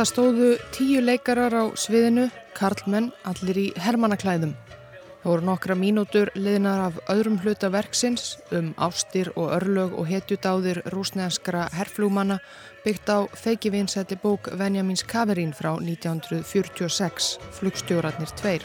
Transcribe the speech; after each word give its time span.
Það 0.00 0.08
stóðu 0.08 0.50
tíu 0.72 1.00
leikarar 1.04 1.52
á 1.52 1.64
sviðinu, 1.76 2.22
karlmenn, 2.56 3.10
allir 3.28 3.58
í 3.60 3.64
hermannaklæðum. 3.84 4.54
Það 5.20 5.26
voru 5.28 5.44
nokkra 5.44 5.76
mínútur 5.76 6.30
liðnar 6.40 6.80
af 6.86 6.96
öðrum 7.12 7.36
hluta 7.42 7.68
verksins 7.68 8.38
um 8.48 8.70
ástir 8.80 9.28
og 9.34 9.52
örlög 9.58 9.92
og 10.00 10.08
hetjudáðir 10.08 10.80
rúsneanskra 10.94 11.66
herflúmanna 11.76 12.38
byggt 12.80 13.12
á 13.12 13.28
feikivinsætti 13.28 14.16
bók 14.24 14.48
Venjamins 14.56 15.04
Kaverín 15.04 15.52
frá 15.52 15.74
1946, 15.76 17.36
Flugstjórarnir 17.60 18.32
tveir. 18.40 18.64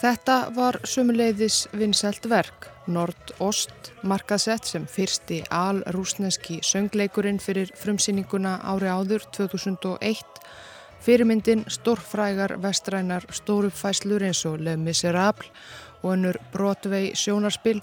Þetta 0.00 0.44
var 0.56 0.80
sumuleiðis 0.80 1.66
vinsælt 1.76 2.32
verk. 2.32 2.71
Nord-Ost 2.86 3.92
markaðsett 4.02 4.66
sem 4.66 4.84
fyrsti 4.90 5.42
al-rúsneski 5.54 6.58
söngleikurinn 6.66 7.38
fyrir 7.42 7.70
frumsýninguna 7.78 8.58
ári 8.72 8.90
áður 8.90 9.26
2001. 9.36 10.22
Fyrirmyndin 11.02 11.64
stórfrægar 11.70 12.56
vestrænar 12.62 13.26
stórupfæslur 13.30 14.22
eins 14.26 14.44
og 14.46 14.60
Le 14.62 14.76
Miserable 14.76 15.50
og 16.02 16.14
önnur 16.16 16.38
Broadway 16.52 17.12
sjónarspill 17.14 17.82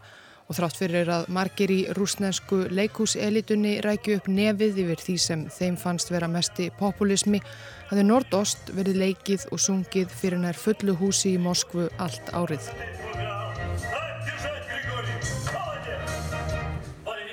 og 0.50 0.58
þrátt 0.58 0.80
fyrir 0.82 1.10
að 1.14 1.28
margir 1.36 1.72
í 1.72 1.80
rúsnesku 1.94 2.64
leikúselitunni 2.74 3.76
rækju 3.86 4.18
upp 4.18 4.32
nefið 4.34 4.82
yfir 4.86 5.04
því 5.06 5.18
sem 5.26 5.46
þeim 5.54 5.78
fannst 5.78 6.10
vera 6.12 6.32
mesti 6.32 6.72
populismi 6.80 7.44
hafði 7.92 8.08
Nord-Ost 8.10 8.74
verið 8.74 9.04
leikið 9.04 9.46
og 9.54 9.62
sungið 9.62 10.10
fyrir 10.22 10.42
nær 10.42 10.58
fullu 10.58 10.98
húsi 10.98 11.36
í 11.36 11.44
Moskvu 11.44 11.92
allt 12.02 12.34
árið. 12.34 12.74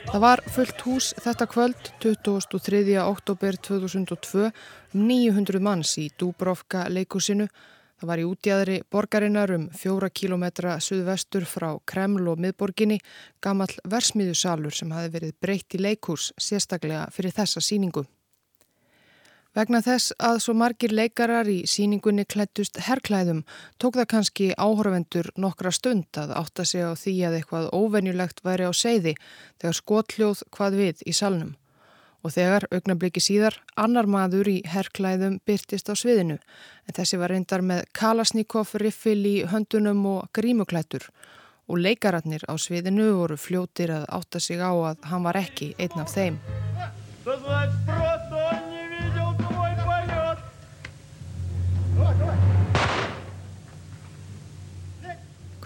Það 0.06 0.22
var 0.22 0.40
fullt 0.54 0.82
hús 0.86 1.06
þetta 1.18 1.46
kvöld 1.50 1.88
23. 2.02 2.94
oktober 3.02 3.56
2002 3.68 4.46
um 4.46 5.02
900 5.08 5.60
manns 5.60 5.96
í 5.98 6.06
Dúbrovka 6.14 6.86
leikúsinu. 6.92 7.48
Það 7.98 8.10
var 8.10 8.22
í 8.22 8.26
útjæðri 8.28 8.76
borgarinnar 8.92 9.52
um 9.56 9.68
fjóra 9.74 10.08
kílometra 10.12 10.76
suðvestur 10.84 11.46
frá 11.50 11.72
Kreml 11.84 12.30
og 12.32 12.42
miðborginni 12.44 13.00
gammal 13.42 13.72
versmiðusalur 13.88 14.74
sem 14.78 14.94
hafi 14.94 15.12
verið 15.18 15.38
breytt 15.42 15.74
í 15.74 15.82
leikús 15.82 16.30
sérstaklega 16.38 17.08
fyrir 17.12 17.34
þessa 17.36 17.64
síningu. 17.64 18.06
Vegna 19.56 19.78
þess 19.80 20.12
að 20.20 20.38
svo 20.44 20.52
margir 20.52 20.92
leikarar 20.92 21.48
í 21.48 21.62
síningunni 21.64 22.26
klættust 22.28 22.76
herrklæðum 22.84 23.38
tók 23.80 23.94
það 23.96 24.08
kannski 24.10 24.48
áhörvendur 24.52 25.30
nokkra 25.40 25.70
stund 25.72 26.18
að 26.20 26.34
átta 26.36 26.66
sig 26.68 26.84
á 26.84 26.92
því 26.92 27.14
að 27.24 27.36
eitthvað 27.38 27.70
óvenjulegt 27.72 28.42
væri 28.44 28.68
á 28.68 28.72
seiði 28.76 29.14
þegar 29.56 29.78
skotljóð 29.78 30.42
hvað 30.52 30.76
við 30.82 31.00
í 31.08 31.14
salnum. 31.16 31.54
Og 32.20 32.34
þegar, 32.34 32.66
augnabliki 32.68 33.22
síðar, 33.22 33.56
annar 33.80 34.04
maður 34.04 34.50
í 34.50 34.58
herrklæðum 34.68 35.38
byrtist 35.48 35.88
á 35.88 35.94
sviðinu 35.96 36.36
en 36.36 36.96
þessi 36.98 37.16
var 37.16 37.32
reyndar 37.32 37.64
með 37.64 37.86
kalasníkoff, 37.96 38.76
riffil 38.76 39.22
í 39.24 39.36
höndunum 39.48 40.04
og 40.18 40.28
grímuklættur 40.36 41.08
og 41.64 41.80
leikararnir 41.80 42.44
á 42.44 42.52
sviðinu 42.60 43.08
voru 43.22 43.40
fljótir 43.40 43.94
að 44.02 44.04
átta 44.20 44.36
sig 44.36 44.60
á 44.60 44.68
að 44.68 45.00
hann 45.08 45.24
var 45.24 45.40
ekki 45.40 45.72
einn 45.80 46.04
af 46.04 46.12
þeim. 46.12 46.36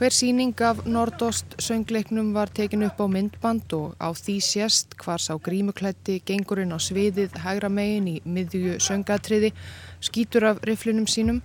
Hver 0.01 0.15
síning 0.17 0.55
af 0.65 0.87
Nordost 0.87 1.45
söngleiknum 1.59 2.33
var 2.33 2.49
tekin 2.49 2.83
upp 2.83 3.01
á 3.05 3.07
myndband 3.07 3.73
og 3.77 3.97
á 4.01 4.09
því 4.17 4.37
sérst 4.41 4.97
hvar 4.97 5.21
sá 5.21 5.37
grímuklætti 5.37 6.23
gengurinn 6.25 6.73
á 6.73 6.81
sviðið 6.81 7.37
hægra 7.37 7.69
megin 7.69 8.09
í 8.09 8.15
miðju 8.25 8.79
söngatriði, 8.81 9.53
skýtur 10.01 10.47
af 10.51 10.65
riflunum 10.65 11.05
sínum, 11.05 11.43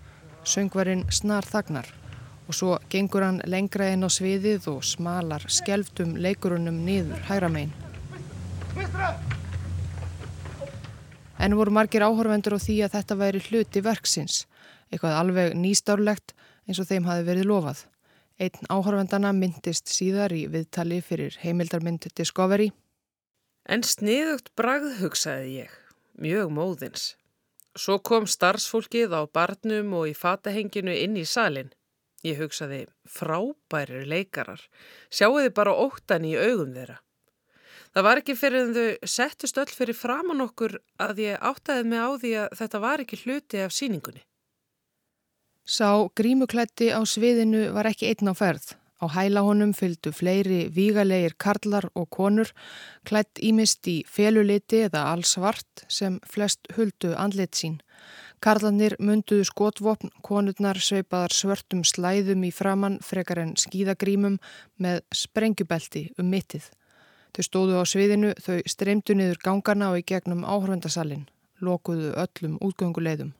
söngvarinn 0.47 1.03
snar 1.11 1.43
þagnar 1.43 1.91
og 2.47 2.55
svo 2.55 2.77
gengur 2.89 3.25
hann 3.25 3.41
lengra 3.43 3.89
inn 3.91 4.07
á 4.07 4.09
sviðið 4.09 4.69
og 4.71 4.83
smalar 4.87 5.43
skelftum 5.51 6.15
leikurunum 6.15 6.79
niður 6.85 7.27
hægra 7.27 7.49
megin. 7.51 7.73
En 11.39 11.59
voru 11.59 11.75
margir 11.75 12.07
áhörvendur 12.07 12.55
á 12.55 12.59
því 12.61 12.81
að 12.85 12.95
þetta 12.95 13.19
væri 13.19 13.43
hluti 13.49 13.83
verksins, 13.83 14.45
eitthvað 14.91 15.19
alveg 15.19 15.55
nýstárlegt 15.59 16.35
eins 16.65 16.81
og 16.81 16.89
þeim 16.89 17.07
hafi 17.09 17.25
verið 17.27 17.49
lofað. 17.49 17.83
Einn 18.35 18.67
áhörvendana 18.67 19.31
myndist 19.35 19.87
síðar 19.87 20.33
í 20.35 20.45
viðtali 20.51 20.99
fyrir 21.05 21.37
heimildarmynd 21.39 22.09
Discovery. 22.17 22.71
En 23.65 23.85
sniðugt 23.87 24.51
bragð 24.59 24.99
hugsaði 24.99 25.61
ég, 25.61 25.71
mjög 26.19 26.51
móðins. 26.53 27.13
Svo 27.75 27.97
kom 27.99 28.27
starfsfólkið 28.27 29.15
á 29.15 29.21
barnum 29.27 29.95
og 29.99 30.11
í 30.11 30.13
fatahenginu 30.15 30.93
inn 30.95 31.15
í 31.19 31.25
salin. 31.27 31.71
Ég 32.25 32.39
hugsaði, 32.41 32.85
frábærir 33.07 34.05
leikarar, 34.09 34.61
sjáuði 35.13 35.51
bara 35.55 35.75
óttan 35.75 36.25
í 36.27 36.35
augum 36.35 36.73
þeirra. 36.75 36.99
Það 37.95 38.05
var 38.07 38.19
ekki 38.19 38.33
fyrir 38.35 38.65
en 38.65 38.73
þau 38.75 39.07
settust 39.07 39.59
öll 39.61 39.71
fyrir 39.71 39.95
framann 39.95 40.43
okkur 40.43 40.73
að 40.99 41.21
ég 41.23 41.43
áttaði 41.51 41.85
mig 41.87 42.01
á 42.03 42.09
því 42.19 42.31
að 42.41 42.55
þetta 42.59 42.81
var 42.83 43.03
ekki 43.03 43.19
hluti 43.21 43.61
af 43.63 43.75
síningunni. 43.75 44.23
Sá 45.65 46.05
grímuklætti 46.13 46.91
á 46.93 47.01
sviðinu 47.09 47.71
var 47.73 47.87
ekki 47.89 48.11
einn 48.11 48.29
á 48.29 48.37
ferð. 48.37 48.75
Á 49.01 49.09
hæla 49.09 49.41
honum 49.41 49.71
fylgdu 49.73 50.11
fleiri 50.13 50.69
vígalegir 50.69 51.33
karlar 51.41 51.87
og 51.97 52.05
konur, 52.13 52.51
klætt 53.01 53.41
ímist 53.41 53.87
í 53.89 54.03
feluliti 54.05 54.83
eða 54.85 55.07
allsvart 55.09 55.87
sem 55.89 56.19
flest 56.21 56.69
huldu 56.77 57.15
andlit 57.17 57.57
sín. 57.57 57.79
Karlanir 58.45 58.93
munduðu 59.01 59.47
skotvopn, 59.49 60.11
konurnar 60.21 60.77
sveipaðar 60.77 61.33
svörtum 61.33 61.81
slæðum 61.81 62.45
í 62.45 62.51
framann 62.53 62.99
frekar 63.01 63.41
en 63.41 63.55
skíðagrímum 63.57 64.37
með 64.77 65.01
sprengjubelti 65.17 66.11
um 66.21 66.29
mittið. 66.29 66.67
Þau 67.33 67.43
stóðu 67.47 67.81
á 67.81 67.83
sviðinu, 67.89 68.35
þau 68.37 68.61
streymdu 68.69 69.17
niður 69.17 69.41
gangana 69.41 69.89
og 69.95 70.03
í 70.03 70.05
gegnum 70.13 70.45
áhörvendasalinn, 70.45 71.25
lokuðu 71.57 72.13
öllum 72.21 72.61
útgönguleiðum. 72.61 73.33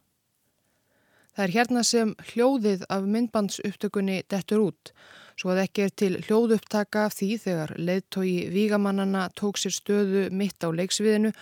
Það 1.36 1.44
er 1.44 1.52
hérna 1.52 1.82
sem 1.84 2.12
hljóðið 2.30 2.84
af 2.88 3.08
myndbandsupptökunni 3.12 4.22
dettur 4.32 4.62
út, 4.70 4.92
svo 5.36 5.52
að 5.52 5.66
ekki 5.66 5.84
er 5.84 5.94
til 6.00 6.12
hljóðupptaka 6.24 7.10
því 7.12 7.28
þegar 7.44 7.74
leðtói 7.76 8.36
vígamannana 8.54 9.26
tók 9.36 9.60
sér 9.60 9.76
stöðu 9.76 10.30
mitt 10.32 10.64
á 10.64 10.72
leiksviðinu 10.72 11.34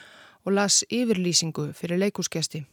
og 0.44 0.56
las 0.58 0.82
yfirlýsingu 0.90 1.70
fyrir 1.78 2.02
leikúsgesti. 2.02 2.64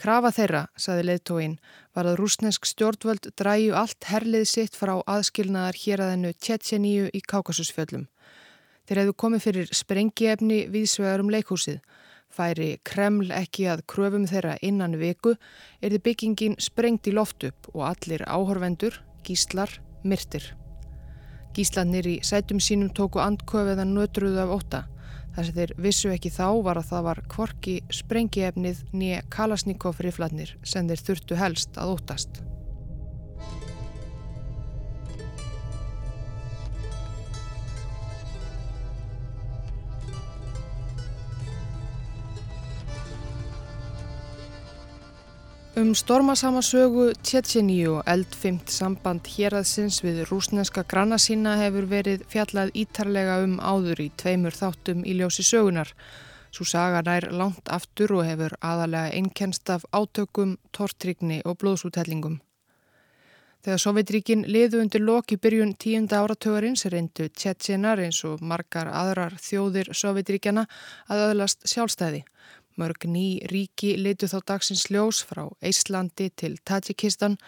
Krafa 0.00 0.30
þeirra, 0.32 0.62
saði 0.80 1.04
leðtóin, 1.10 1.58
var 1.92 2.08
að 2.08 2.16
rúsnesk 2.22 2.64
stjórnvöld 2.64 3.28
dræju 3.36 3.74
allt 3.76 4.08
herlið 4.08 4.46
sitt 4.48 4.78
frá 4.78 4.94
aðskilnaðar 5.04 5.76
hér 5.76 6.02
að 6.06 6.14
hennu 6.14 6.32
Tjetjeníu 6.32 7.10
í 7.12 7.20
Kákasusfjöllum. 7.20 8.06
Þeir 8.88 9.02
hefðu 9.02 9.18
komið 9.20 9.44
fyrir 9.44 9.68
sprengiefni 9.76 10.62
viðsvegar 10.72 11.20
um 11.20 11.30
leikhúsið 11.30 11.82
Færi 12.32 12.78
Kreml 12.88 13.28
ekki 13.36 13.66
að 13.68 13.82
kröfum 13.92 14.24
þeirra 14.28 14.54
innan 14.64 14.96
viku 15.00 15.34
er 15.82 15.92
þið 15.92 16.02
byggingin 16.06 16.54
sprengt 16.62 17.08
í 17.10 17.12
loft 17.12 17.44
upp 17.44 17.68
og 17.74 17.84
allir 17.90 18.24
áhorvendur, 18.24 18.96
gíslar, 19.26 19.74
myrtir. 20.02 20.46
Gíslanir 21.52 22.08
í 22.08 22.14
sætum 22.24 22.62
sínum 22.64 22.92
tóku 22.96 23.20
andköfiðan 23.20 23.92
nötruðu 23.92 24.40
af 24.46 24.54
óta. 24.56 24.80
Það 25.34 25.48
sem 25.48 25.58
þeir 25.58 25.74
vissu 25.84 26.12
ekki 26.12 26.32
þá 26.32 26.46
var 26.64 26.80
að 26.80 26.88
það 26.92 27.04
var 27.08 27.20
kvorki 27.34 27.76
sprengiefnið 27.92 28.80
nýja 28.96 29.20
Kalasnikov 29.32 30.00
rifladnir 30.04 30.56
sem 30.64 30.88
þeir 30.88 31.04
þurftu 31.08 31.40
helst 31.40 31.76
að 31.80 31.94
ótast. 31.98 32.42
Um 45.72 45.94
stormasama 45.96 46.60
sögu 46.60 47.14
Tjetjeníu 47.24 47.94
og 47.96 48.02
eldfimt 48.12 48.68
samband 48.68 49.24
héraðsins 49.24 50.02
við 50.04 50.18
rúsneska 50.28 50.82
granna 50.84 51.16
sína 51.16 51.54
hefur 51.56 51.86
verið 51.88 52.26
fjallað 52.28 52.74
ítarlega 52.82 53.38
um 53.46 53.54
áður 53.56 54.02
í 54.04 54.10
tveimur 54.20 54.52
þáttum 54.52 55.00
í 55.08 55.14
ljósi 55.16 55.40
sögunar. 55.48 55.94
Svo 56.52 56.68
saga 56.68 57.00
nær 57.06 57.30
langt 57.32 57.72
aftur 57.72 58.12
og 58.18 58.28
hefur 58.28 58.52
aðalega 58.60 59.16
einnkenst 59.16 59.72
af 59.72 59.88
átökum, 59.96 60.58
tortrygni 60.76 61.40
og 61.48 61.56
blóðsútellingum. 61.64 62.42
Þegar 63.64 63.78
Sovjetríkin 63.78 64.40
liðu 64.44 64.82
undir 64.82 65.00
loki 65.00 65.38
byrjun 65.40 65.72
tíunda 65.80 66.20
áratögarins 66.20 66.84
reyndu 66.92 67.30
Tjetjenar 67.30 68.00
eins 68.02 68.20
og 68.28 68.42
margar 68.44 68.92
aðrar 68.92 69.38
þjóðir 69.40 69.94
Sovjetríkjana 69.96 70.66
að 71.08 71.28
öðlast 71.30 71.64
sjálfstæði. 71.64 72.26
Mörg 72.80 73.04
ný 73.04 73.42
ríki 73.52 73.96
litu 74.00 74.30
þá 74.30 74.38
dagsins 74.54 74.88
ljós 74.90 75.22
frá 75.28 75.46
Íslandi 75.60 76.30
til 76.36 76.56
Tajikistan, 76.64 77.38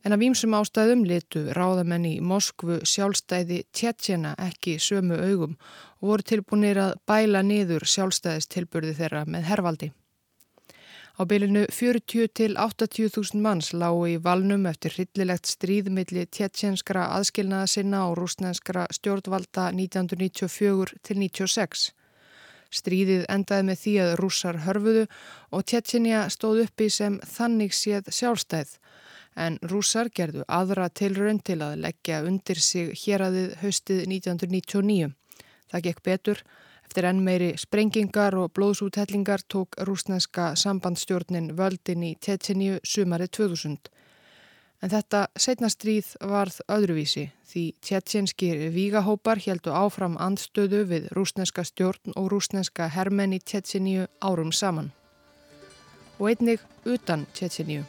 En 0.00 0.14
af 0.16 0.20
výmsum 0.22 0.54
ástæðum 0.56 1.02
litu 1.04 1.42
ráðamenn 1.52 2.06
í 2.08 2.14
Moskvu 2.24 2.78
sjálfstæði 2.88 3.58
Tjetjena 3.76 4.30
ekki 4.40 4.78
sömu 4.80 5.18
augum 5.20 5.58
og 6.00 6.06
voru 6.10 6.24
tilbúinir 6.30 6.80
að 6.80 6.94
bæla 7.10 7.42
niður 7.44 7.84
sjálfstæðistilburði 7.84 8.94
þeirra 8.96 9.26
með 9.28 9.44
hervaldi. 9.50 9.90
Á 11.20 11.22
bylinu 11.28 11.66
40 11.68 12.32
til 12.32 12.56
80.000 12.56 13.42
manns 13.44 13.74
lágu 13.76 14.06
í 14.08 14.16
valnum 14.24 14.64
eftir 14.70 14.96
hryllilegt 14.96 15.52
stríðmilli 15.52 16.24
tjetjenskra 16.32 17.10
aðskilnaða 17.18 17.68
sinna 17.68 18.06
og 18.08 18.16
rúsnenskra 18.22 18.86
stjórnvalda 18.96 19.68
1994 19.76 20.96
til 21.04 21.20
1996. 21.28 21.90
Stríðið 22.70 23.24
endaði 23.28 23.66
með 23.66 23.80
því 23.82 23.94
að 24.04 24.16
rússar 24.20 24.60
hörfuðu 24.64 25.06
og 25.50 25.64
Tjetjenia 25.66 26.26
stóð 26.30 26.64
uppi 26.66 26.90
sem 26.90 27.18
þannig 27.26 27.74
séð 27.74 28.10
sjálfstæð 28.14 28.76
en 29.38 29.58
rússar 29.70 30.10
gerðu 30.14 30.44
aðra 30.48 30.88
tilraun 30.90 31.40
til 31.42 31.60
að 31.64 31.78
leggja 31.84 32.22
undir 32.26 32.60
sig 32.62 32.92
héradið 33.04 33.54
haustið 33.62 34.02
1999. 34.06 35.12
Það 35.70 35.86
gekk 35.86 36.02
betur. 36.06 36.42
Eftir 36.90 37.06
enn 37.06 37.22
meiri 37.22 37.52
sprengingar 37.60 38.34
og 38.34 38.50
blóðsúthellingar 38.58 39.44
tók 39.46 39.78
rúsneska 39.86 40.56
sambandstjórnin 40.58 41.52
völdin 41.58 42.02
í 42.02 42.16
Tetsinju 42.18 42.80
sumarið 42.82 43.30
2000. 43.38 43.92
En 44.80 44.88
þetta 44.88 45.26
setnastríð 45.36 46.14
varð 46.24 46.62
öðruvísi 46.72 47.26
því 47.50 47.64
tjetjenskir 47.84 48.62
vígahópar 48.72 49.42
heldu 49.44 49.74
áfram 49.76 50.16
andstöðu 50.16 50.86
við 50.88 51.10
rúsneska 51.16 51.66
stjórn 51.68 52.16
og 52.16 52.30
rúsneska 52.32 52.88
hermenn 52.94 53.36
í 53.36 53.40
Tetsinju 53.44 54.06
árum 54.24 54.52
saman. 54.56 54.92
Og 56.16 56.32
einnig 56.32 56.64
utan 56.88 57.26
Tetsinju. 57.36 57.84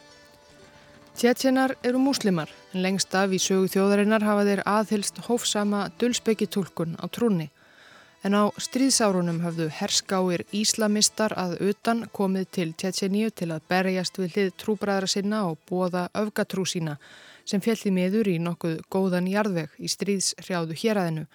Tjetjenar 1.16 1.76
eru 1.84 2.00
múslimar 2.00 2.52
en 2.72 2.84
lengst 2.84 3.14
af 3.16 3.32
í 3.32 3.40
sögu 3.40 3.72
þjóðarinnar 3.72 4.24
hafa 4.24 4.44
þeir 4.48 4.62
aðhylst 4.68 5.24
hófsama 5.28 5.86
dulsbyggitúlkun 6.00 6.96
á 7.00 7.08
trúni. 7.08 7.48
En 8.22 8.36
á 8.38 8.54
stríðsárunum 8.54 9.40
höfðu 9.42 9.64
herskáir 9.74 10.44
íslamistar 10.54 11.32
að 11.34 11.56
utan 11.72 12.04
komið 12.14 12.44
til 12.54 12.68
Tjetjeníu 12.78 13.32
til 13.34 13.48
að 13.50 13.64
berjast 13.72 14.20
við 14.20 14.36
hlið 14.36 14.50
trúbræðra 14.62 15.08
sinna 15.10 15.40
og 15.48 15.58
bóða 15.66 16.04
öfgatrú 16.14 16.62
sína 16.62 17.00
sem 17.42 17.60
fjalli 17.64 17.90
meður 17.90 18.30
í 18.30 18.36
nokkuð 18.38 18.78
góðan 18.94 19.26
jarðveg 19.26 19.74
í 19.82 19.90
stríðshrjáðu 19.90 20.78
héræðinu. 20.84 21.26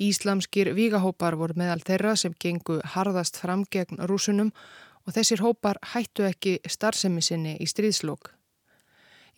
Íslamskir 0.00 0.70
vígahópar 0.78 1.34
voru 1.34 1.58
meðal 1.58 1.82
þeirra 1.82 2.14
sem 2.16 2.36
gengu 2.38 2.78
harðast 2.94 3.42
fram 3.42 3.66
gegn 3.66 3.98
rúsunum 4.06 4.54
og 5.02 5.16
þessir 5.18 5.42
hópar 5.42 5.82
hættu 5.92 6.30
ekki 6.30 6.60
starfsemi 6.62 7.26
sinni 7.26 7.58
í 7.58 7.66
stríðslokk. 7.66 8.30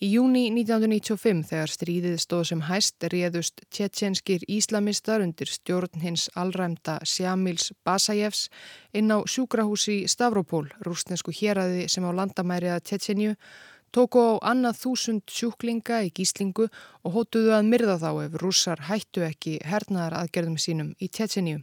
Í 0.03 0.09
júni 0.17 0.49
1995 0.51 1.45
þegar 1.47 1.71
stríðið 1.71 2.15
stóð 2.19 2.41
sem 2.49 2.63
hæst 2.67 3.05
réðust 3.13 3.61
tjetjenskir 3.71 4.43
íslamistar 4.51 5.23
undir 5.23 5.47
stjórn 5.47 6.03
hins 6.03 6.25
allræmda 6.35 6.97
Sjamils 7.07 7.69
Basajevs 7.87 8.49
inn 8.99 9.15
á 9.15 9.23
sjúkrahúsi 9.23 10.01
Stavropol, 10.11 10.65
rústensku 10.83 11.31
héræði 11.31 11.85
sem 11.87 12.03
á 12.03 12.11
landamæriða 12.19 12.81
Tjetjenju, 12.83 13.37
tóku 13.95 14.19
á 14.19 14.43
annað 14.51 14.81
þúsund 14.81 15.23
sjúklinga 15.31 16.01
í 16.03 16.11
gíslingu 16.11 16.67
og 16.67 17.15
hótuðu 17.15 17.53
að 17.55 17.69
myrða 17.71 17.95
þá 18.03 18.11
ef 18.25 18.35
rússar 18.43 18.83
hættu 18.89 19.23
ekki 19.23 19.61
hernaðar 19.63 20.17
aðgerðum 20.25 20.57
sínum 20.59 20.89
í 20.99 21.07
Tjetjenju. 21.15 21.61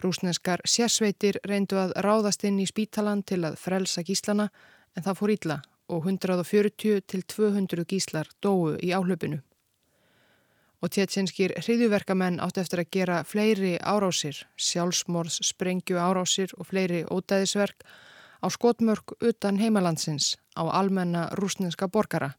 Rúsneskar 0.00 0.64
sérsveitir 0.64 1.36
reyndu 1.44 1.76
að 1.76 1.92
ráðast 2.00 2.48
inn 2.48 2.64
í 2.64 2.66
spítalan 2.70 3.20
til 3.20 3.42
að 3.44 3.60
frelsa 3.60 4.00
gíslana 4.08 4.48
en 4.96 5.04
það 5.04 5.20
fór 5.20 5.34
ítla 5.36 5.58
og 5.92 6.06
140 6.08 7.02
til 7.06 7.22
200 7.28 7.84
gíslar 7.84 8.30
dóu 8.42 8.74
í 8.80 8.92
áhlöpunu. 8.96 9.42
Og 10.82 10.90
tjetjenskir 10.90 11.54
hriðjuverkamenn 11.60 12.40
átt 12.42 12.58
eftir 12.58 12.82
að 12.82 12.90
gera 12.96 13.20
fleiri 13.22 13.76
árásir, 13.78 14.40
sjálfsmorðs, 14.56 15.38
sprengju 15.52 16.00
árásir 16.00 16.56
og 16.58 16.66
fleiri 16.72 17.04
ódæðisverk 17.06 17.84
á 18.42 18.46
skotmörk 18.50 19.14
utan 19.20 19.60
heimalandsins 19.62 20.36
á 20.58 20.66
almenna 20.66 21.28
rúsneska 21.38 21.86
borgara 21.86 22.32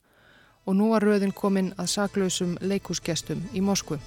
og 0.66 0.76
nú 0.76 0.92
var 0.92 1.04
rauðin 1.04 1.36
komin 1.36 1.74
að 1.78 1.92
saklausum 1.96 2.58
leikúsgestum 2.62 3.48
í 3.56 3.64
Moskvu. 3.64 4.00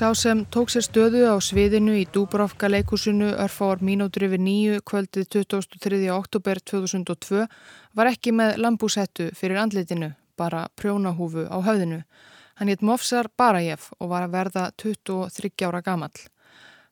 Sá 0.00 0.14
sem 0.14 0.46
tók 0.48 0.70
sér 0.72 0.86
stöðu 0.86 1.26
á 1.28 1.36
sviðinu 1.44 1.92
í 2.00 2.06
Dúbrovka 2.08 2.70
leikúsinu 2.72 3.34
örfáar 3.36 3.82
mínútur 3.84 4.24
yfir 4.24 4.40
nýju 4.40 4.78
kvöldið 4.88 5.26
23. 5.28 5.98
oktober 6.14 6.56
2002 6.56 7.42
var 7.92 8.08
ekki 8.08 8.32
með 8.32 8.54
lambúsettu 8.64 9.26
fyrir 9.36 9.60
andlitinu, 9.60 10.14
bara 10.40 10.70
prjónahúfu 10.72 11.44
á 11.52 11.56
höfðinu. 11.60 11.98
Hann 12.56 12.72
hétt 12.72 12.80
Mofsar 12.80 13.28
Barajev 13.36 13.90
og 13.98 14.08
var 14.14 14.24
að 14.24 14.38
verða 14.38 14.62
23 14.80 15.68
ára 15.68 15.82
gamall. 15.84 16.16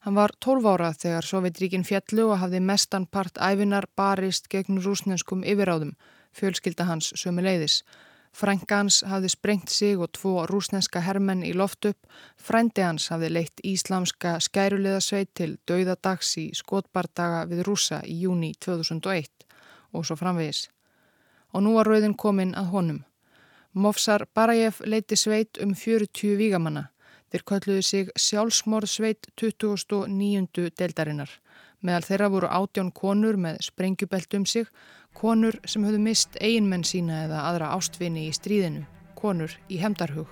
Hann 0.05 0.19
var 0.21 0.37
12 0.37 0.69
ára 0.69 0.93
þegar 0.93 1.25
Sovjetríkin 1.25 1.89
fjallu 1.89 2.29
og 2.35 2.43
hafði 2.45 2.61
mestan 2.61 3.09
part 3.09 3.41
æfinar 3.41 3.89
barist 3.97 4.53
gegn 4.53 4.85
rúsnenskum 4.85 5.49
yfiráðum, 5.49 5.97
fjölskylda 6.37 6.85
hans 6.93 7.15
sömu 7.17 7.41
leiðis. 7.41 7.81
Frænka 8.33 8.77
hans 8.77 9.01
hafði 9.09 9.31
sprengt 9.33 9.71
sig 9.71 9.99
og 9.99 10.13
tvo 10.15 10.45
rúsneska 10.47 11.01
hermenn 11.03 11.43
í 11.47 11.53
loft 11.57 11.85
upp. 11.89 11.99
Frændi 12.37 12.85
hans 12.85 13.09
hafði 13.13 13.31
leitt 13.33 13.63
íslamska 13.65 14.37
skæruleðasveit 14.45 15.33
til 15.35 15.57
dauðadags 15.69 16.37
í 16.39 16.49
skotbardaga 16.55 17.45
við 17.51 17.65
rúsa 17.67 18.03
í 18.05 18.21
júni 18.23 18.53
2001 18.61 19.47
og 19.93 20.07
svo 20.07 20.17
framvegis. 20.21 20.69
Og 21.55 21.65
nú 21.65 21.75
var 21.79 21.89
rauðin 21.89 22.15
komin 22.15 22.55
að 22.55 22.71
honum. 22.75 23.03
Mofsar 23.73 24.27
Barajev 24.35 24.81
leiti 24.85 25.17
sveit 25.17 25.59
um 25.63 25.75
40 25.75 26.37
vígamanna. 26.37 26.89
Þeir 27.29 27.45
kölluðu 27.45 27.83
sig 27.85 28.11
sjálfsmorðsveit 28.17 29.29
2009. 29.37 30.71
deldarinnar. 30.79 31.29
Meðal 31.81 32.07
þeirra 32.09 32.29
voru 32.29 32.49
átjón 32.51 32.89
konur 32.93 33.37
með 33.39 33.61
sprengjubelt 33.63 34.35
um 34.35 34.47
sig 34.47 34.67
Konur 35.19 35.57
sem 35.67 35.83
höfðu 35.83 35.99
mist 35.99 36.37
eiginmenn 36.39 36.85
sína 36.87 37.25
eða 37.25 37.45
aðra 37.49 37.73
ástvinni 37.75 38.29
í 38.29 38.35
stríðinu. 38.37 38.85
Konur 39.19 39.55
í 39.67 39.81
hemdarhug. 39.83 40.29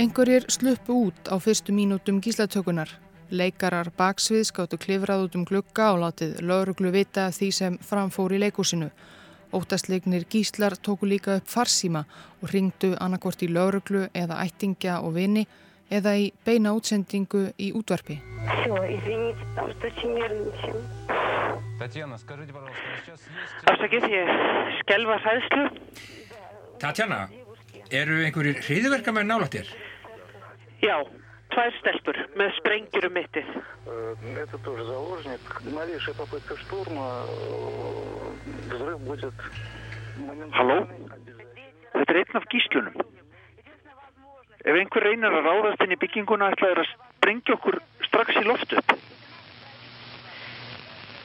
Engurir 0.00 0.46
sluppu 0.50 0.96
út 1.10 1.28
á 1.28 1.36
fyrstu 1.36 1.74
mínútum 1.76 2.22
gíslatökunar. 2.24 2.88
Leikarar 3.28 3.90
baksvið 3.98 4.46
skáttu 4.48 4.78
klifrað 4.80 5.26
út 5.26 5.36
um 5.36 5.44
glugga 5.44 5.90
og 5.92 6.00
látið 6.06 6.40
lauruglu 6.40 6.90
vita 6.94 7.28
því 7.36 7.50
sem 7.52 7.76
framfór 7.84 8.32
í 8.32 8.40
leikúsinu. 8.46 8.88
Óttastleiknir 9.54 10.24
gíslar 10.24 10.74
tóku 10.80 11.06
líka 11.06 11.36
upp 11.36 11.52
farsíma 11.52 12.06
og 12.40 12.48
ringdu 12.50 12.94
annarkort 12.96 13.44
í 13.44 13.52
lauruglu 13.52 14.08
eða 14.14 14.40
ættingja 14.42 15.02
og 15.04 15.14
vini 15.20 15.44
eða 15.90 16.14
í 16.16 16.30
beina 16.46 16.72
útsendingu 16.76 17.48
í 17.58 17.72
útvarpi. 17.76 18.20
Afsakið, 23.72 24.06
ég 24.12 24.30
skelva 24.80 25.18
hæðslu. 25.24 25.64
Tatjana, 26.82 27.20
eru 27.90 28.22
einhverjir 28.24 28.60
hriðverkamenn 28.64 29.28
nálættir? 29.30 29.68
Já, 30.84 30.96
tvær 31.54 31.76
stelpur 31.80 32.18
með 32.38 32.54
sprengjur 32.58 33.08
um 33.08 33.14
mittið. 33.18 33.50
Halló, 40.54 40.78
þetta 41.94 42.10
er 42.12 42.20
einn 42.22 42.40
af 42.40 42.48
gíslunum. 42.52 42.96
Ef 44.64 44.72
einhver 44.72 45.04
reynir 45.04 45.28
að 45.28 45.44
ráðast 45.44 45.82
inn 45.84 45.92
í 45.92 46.00
bygginguna 46.00 46.46
ætlaður 46.54 46.80
að 46.84 46.92
sprengja 46.94 47.56
okkur 47.58 47.76
strax 48.06 48.38
í 48.40 48.44
loftu 48.46 48.78
upp. 48.80 48.94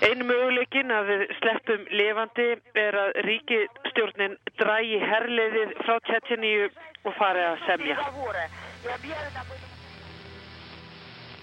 Einu 0.04 0.28
möguleikin 0.28 0.92
að 0.92 1.08
við 1.12 1.24
sleppum 1.38 1.86
levandi 1.92 2.50
er 2.84 2.98
að 3.00 3.14
ríkistjórnin 3.28 4.36
drægi 4.60 5.00
herliðið 5.04 5.74
frá 5.86 5.96
Tjetjeníu 6.08 6.68
og 7.08 7.16
fari 7.16 7.48
að 7.48 7.66
semja. 7.68 7.98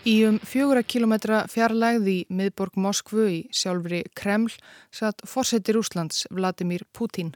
Í 0.07 0.17
um 0.29 0.37
fjögura 0.45 0.85
kilometra 0.85 1.43
fjarlægð 1.51 2.13
í 2.13 2.21
miðborg 2.29 2.77
Moskvu 2.79 3.29
í 3.33 3.43
sjálfri 3.57 4.05
Kreml 4.17 4.53
satt 4.95 5.25
fórseti 5.29 5.73
Rúslands 5.77 6.27
Vladimir 6.29 6.85
Putin. 6.93 7.33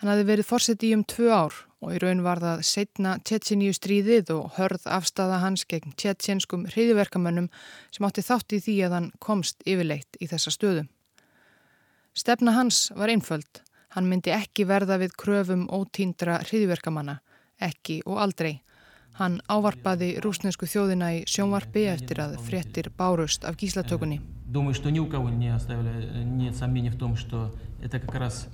Hann 0.00 0.12
hafi 0.12 0.28
verið 0.28 0.52
fórseti 0.52 0.92
í 0.92 0.96
um 1.00 1.04
tvö 1.08 1.32
ár 1.32 1.62
og 1.81 1.93
í 1.93 1.99
raun 2.01 2.23
var 2.25 2.41
það 2.41 2.63
setna 2.65 3.15
Tjetjeníu 3.21 3.73
stríðið 3.75 4.31
og 4.33 4.57
hörð 4.57 4.87
afstafa 4.89 5.39
hans 5.43 5.65
gegn 5.69 5.93
tjetjenskum 5.99 6.65
hriðiverkamönnum 6.71 7.49
sem 7.93 8.07
átti 8.07 8.25
þátt 8.25 8.55
í 8.57 8.61
því 8.65 8.77
að 8.87 8.95
hann 8.97 9.09
komst 9.21 9.61
yfirleitt 9.65 10.17
í 10.19 10.29
þessa 10.31 10.53
stöðu. 10.53 10.87
Stefna 12.17 12.55
hans 12.57 12.87
var 12.97 13.13
einföld. 13.13 13.61
Hann 13.93 14.09
myndi 14.09 14.33
ekki 14.33 14.65
verða 14.67 14.97
við 15.01 15.13
kröfum 15.21 15.67
ótíndra 15.69 16.39
hriðiverkamanna, 16.47 17.19
ekki 17.61 18.01
og 18.05 18.23
aldrei. 18.25 18.57
Hann 19.17 19.39
ávarpaði 19.49 20.15
rúsnesku 20.21 20.67
þjóðina 20.69 21.11
í 21.17 21.21
sjónvarpi 21.29 21.87
eftir 21.89 22.19
að 22.21 22.35
fréttir 22.45 22.89
bárust 22.97 23.45
af 23.45 23.57
gíslatökunni. 23.57 24.19
Думаю, 24.47 24.73
что 24.73 24.89
ни 24.89 24.99
у 24.99 25.07
кого 25.07 25.29
не 25.29 25.49
оставили, 25.49 26.23
нет 26.23 26.55
сомнений 26.55 26.89
в 26.89 26.97
том, 26.97 27.15
что 27.17 27.53
это 27.81 27.99
как 27.99 28.15
раз 28.15 28.47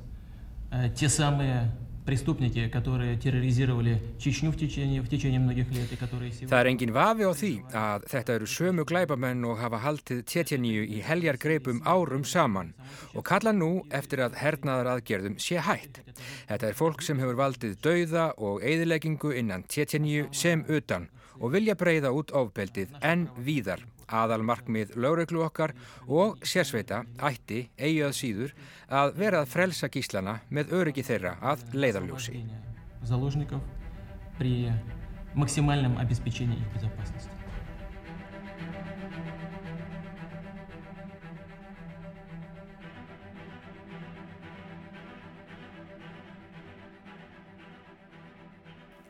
те 0.96 1.08
самые 1.08 1.72
преступники, 2.08 2.68
которые 2.68 3.18
терроризировали 3.18 4.02
Чечню 4.20 4.52
в 4.52 4.58
течение, 4.58 5.02
в 5.02 5.10
tечение 5.10 5.40
многих 5.40 5.72
лет 5.72 5.92
и 5.92 5.96
которые 5.96 6.32
сегодня... 6.32 6.50
Það 6.50 6.62
er 6.62 6.70
engin 6.72 6.92
vafi 6.92 7.24
á 7.24 7.32
því 7.34 7.54
að 7.72 8.08
þetta 8.12 8.36
eru 8.36 8.48
sömu 8.48 8.86
glæbamenn 8.86 9.46
og 9.48 9.62
hafa 9.62 9.80
haldið 9.86 10.24
Tjetjeníu 10.28 10.84
í 10.84 11.00
heljargreipum 11.06 11.82
árum 11.86 12.26
saman 12.26 12.74
og 13.14 13.24
kalla 13.24 13.54
nú 13.56 13.86
eftir 13.92 14.24
að 14.26 14.38
hernaðar 14.42 14.98
aðgerðum 14.98 15.40
sé 15.40 15.64
hætt. 15.64 16.04
Þetta 16.50 16.70
er 16.70 16.78
fólk 16.78 17.02
sem 17.02 17.20
hefur 17.24 17.40
valdið 17.40 17.80
dauða 17.84 18.34
og 18.38 18.62
eigðileggingu 18.64 19.34
innan 19.40 19.64
Tjetjeníu 19.64 20.28
sem 20.36 20.66
utan 20.68 21.10
og 21.40 21.56
vilja 21.56 21.76
breyða 21.80 22.12
út 22.14 22.36
ofbeldið 22.36 23.00
en 23.02 23.30
víðar 23.40 23.82
aðal 24.09 24.43
markmið 24.47 24.97
lögreglu 24.97 25.45
okkar 25.47 25.75
og 26.07 26.39
sérsveita 26.47 27.05
ætti 27.31 27.69
eigi 27.77 28.05
að 28.07 28.17
síður 28.19 28.55
að 28.89 29.17
vera 29.21 29.43
að 29.43 29.51
frelsa 29.55 29.91
gíslana 29.93 30.39
með 30.49 30.73
öryggi 30.81 31.07
þeirra 31.07 31.37
að 31.41 31.65
leiðarljósi. 31.77 32.45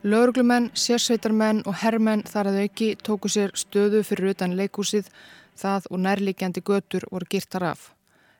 Lauruglumenn, 0.08 0.70
sérsveitarmenn 0.72 1.58
og 1.68 1.74
herrmenn 1.82 2.22
þar 2.24 2.48
að 2.48 2.58
auki 2.62 2.86
tóku 3.04 3.28
sér 3.28 3.50
stöðu 3.58 3.98
fyrir 4.06 4.30
utan 4.30 4.54
leikúsið, 4.56 5.10
það 5.58 5.88
og 5.90 6.00
nærlíkjandi 6.00 6.62
götur 6.64 7.04
voru 7.10 7.28
girtar 7.28 7.66
af. 7.74 7.90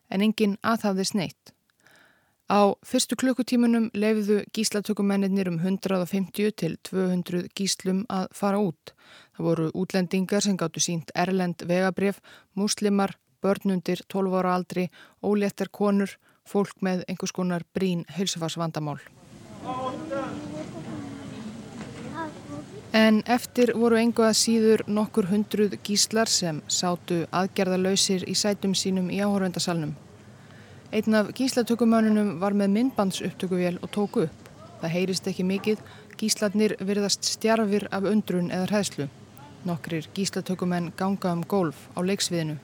En 0.08 0.24
enginn 0.24 0.54
aðhafði 0.64 1.04
sneitt. 1.10 1.52
Á 2.48 2.72
fyrstu 2.88 3.18
klukkutímunum 3.20 3.90
leifiðu 3.92 4.38
gíslatökumennir 4.56 5.50
um 5.52 5.58
150 5.60 6.54
til 6.56 6.78
200 6.88 7.50
gíslum 7.52 8.06
að 8.08 8.30
fara 8.32 8.62
út. 8.64 8.94
Það 9.36 9.48
voru 9.50 9.68
útlendingar 9.74 10.46
sem 10.46 10.56
gáttu 10.56 10.80
sínt 10.80 11.12
erlend 11.12 11.66
vegabref, 11.68 12.22
muslimar, 12.56 13.18
börnundir, 13.44 14.00
12 14.08 14.40
ára 14.40 14.56
aldri, 14.56 14.88
óléttar 15.20 15.68
konur, 15.68 16.16
fólk 16.48 16.80
með 16.80 17.04
einhvers 17.08 17.36
konar 17.36 17.68
brín 17.76 18.06
heilsufarsvandamál. 18.16 19.02
En 22.92 23.22
eftir 23.26 23.74
voru 23.76 23.98
engu 24.00 24.24
að 24.24 24.36
síður 24.40 24.82
nokkur 24.88 25.26
hundruð 25.28 25.74
gíslar 25.84 26.28
sem 26.32 26.62
sátu 26.72 27.26
aðgerðalöysir 27.36 28.24
í 28.24 28.34
sætum 28.34 28.72
sínum 28.74 29.10
í 29.12 29.18
áhörvendasalnum. 29.20 29.92
Einn 30.92 31.14
af 31.14 31.34
gíslatökumönunum 31.36 32.38
var 32.40 32.56
með 32.56 32.72
myndbandsupptökuvél 32.76 33.76
og 33.82 33.90
tóku 33.92 34.22
upp. 34.24 34.48
Það 34.80 34.94
heyrist 34.94 35.28
ekki 35.28 35.44
mikið, 35.44 35.82
gíslarnir 36.16 36.76
virðast 36.80 37.28
stjarfir 37.28 37.84
af 37.92 38.08
undrun 38.08 38.48
eða 38.48 38.70
hræðslu. 38.70 39.08
Nokkrir 39.68 40.08
gíslatökumenn 40.16 40.94
ganga 40.96 41.34
um 41.36 41.44
golf 41.44 41.90
á 41.92 42.00
leiksviðinu. 42.00 42.56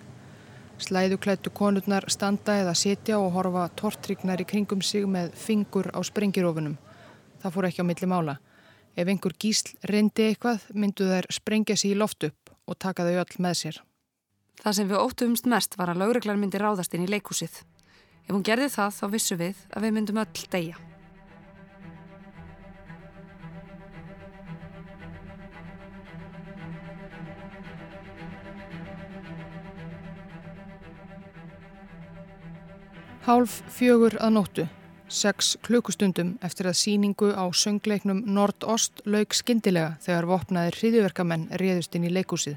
Slæðuklættu 0.81 1.53
konurnar 1.53 2.09
standa 2.09 2.57
eða 2.63 2.73
setja 2.75 3.21
og 3.21 3.35
horfa 3.37 3.69
tortrygnar 3.77 4.41
í 4.41 4.49
kringum 4.49 4.81
sig 4.81 5.05
með 5.05 5.37
fingur 5.37 5.93
á 5.93 6.01
sprengirófunum. 6.01 6.79
Það 7.43 7.55
fór 7.59 7.69
ekki 7.69 7.85
á 7.85 7.89
milli 7.93 8.09
mála. 8.09 8.39
Ef 8.95 9.09
einhver 9.11 9.35
gísl 9.43 9.73
reyndi 9.91 10.29
eitthvað 10.29 10.69
myndu 10.71 11.09
þær 11.11 11.27
sprengja 11.35 11.75
sér 11.75 11.97
í 11.97 11.99
loft 11.99 12.27
upp 12.29 12.53
og 12.71 12.79
taka 12.79 13.03
þau 13.03 13.17
öll 13.25 13.41
með 13.43 13.57
sér. 13.59 13.81
Það 14.63 14.77
sem 14.79 14.91
við 14.91 15.03
óttumst 15.03 15.49
mest 15.51 15.75
var 15.81 15.91
að 15.91 16.05
lauruglar 16.05 16.39
myndi 16.39 16.61
ráðast 16.63 16.95
inn 16.95 17.03
í 17.03 17.11
leikúsið. 17.11 17.59
Ef 18.25 18.31
hún 18.31 18.47
gerði 18.47 18.71
það 18.71 18.95
þá 19.01 19.07
vissu 19.17 19.39
við 19.41 19.65
að 19.75 19.87
við 19.89 19.97
myndum 19.99 20.23
öll 20.23 20.47
deyja. 20.55 20.79
Hálf 33.25 33.63
fjögur 33.73 34.15
að 34.21 34.35
nóttu 34.37 34.71
sex 35.15 35.55
klukkustundum 35.65 36.35
eftir 36.45 36.67
að 36.69 36.79
síningu 36.81 37.31
á 37.33 37.45
söngleiknum 37.55 38.25
Nord-Ost 38.27 39.05
lauk 39.07 39.35
skindilega 39.37 39.95
þegar 40.05 40.29
vopnaðir 40.31 40.79
hriðiverkamenn 40.81 41.47
réðust 41.63 41.95
inn 41.95 42.09
í 42.09 42.13
leikúsið. 42.13 42.57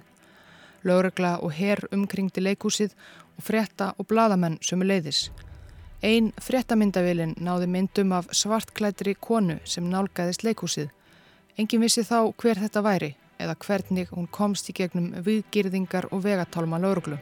Lögregla 0.87 1.37
og 1.43 1.53
herr 1.57 1.83
umkringdi 1.93 2.41
leikúsið 2.41 2.95
og 3.37 3.45
frétta 3.45 3.93
og 3.97 4.09
bladamenn 4.09 4.57
sömu 4.61 4.87
leiðis. 4.89 5.27
Einn 6.01 6.33
fréttamyndavilin 6.41 7.37
náði 7.41 7.69
myndum 7.73 8.11
af 8.17 8.27
svartklætri 8.33 9.15
konu 9.21 9.57
sem 9.65 9.87
nálgæðist 9.89 10.43
leikúsið. 10.45 10.91
Engin 11.57 11.81
vissi 11.81 12.03
þá 12.05 12.33
hver 12.37 12.61
þetta 12.61 12.83
væri 12.85 13.15
eða 13.41 13.55
hvernig 13.65 14.11
hún 14.13 14.29
komst 14.29 14.69
í 14.69 14.75
gegnum 14.77 15.13
viðgýrðingar 15.25 16.09
og 16.11 16.23
vegatálma 16.25 16.81
lögreglu. 16.81 17.17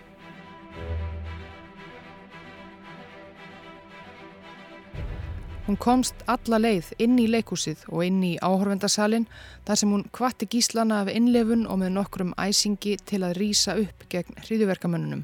Hún 5.65 5.79
komst 5.81 6.19
alla 6.29 6.60
leið 6.62 6.91
inn 7.01 7.15
í 7.17 7.24
leikúsið 7.25 7.88
og 7.89 8.03
inn 8.05 8.19
í 8.22 8.36
áhörvendasalinn 8.38 9.24
þar 9.65 9.79
sem 9.81 9.93
hún 9.95 10.03
kvatti 10.13 10.45
gíslana 10.45 11.00
af 11.01 11.10
innlefun 11.10 11.65
og 11.65 11.79
með 11.81 11.95
nokkrum 11.95 12.36
æsingi 12.38 13.00
til 13.01 13.24
að 13.25 13.39
rýsa 13.39 13.74
upp 13.81 14.05
gegn 14.12 14.38
hriðuverkamönnunum. 14.45 15.24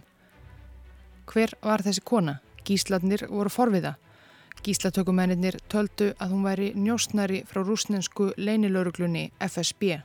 Hver 1.29 1.53
var 1.61 1.85
þessi 1.85 2.01
kona? 2.01 2.39
Gísladnir 2.65 3.27
voru 3.29 3.53
forviða. 3.53 3.93
Gíslatökumennir 4.65 5.59
töldu 5.69 6.09
að 6.17 6.33
hún 6.33 6.43
væri 6.49 6.73
njóstnari 6.73 7.43
frá 7.45 7.61
rúsnensku 7.61 8.31
leinilöruglunni 8.37 9.29
FSB. 9.39 10.01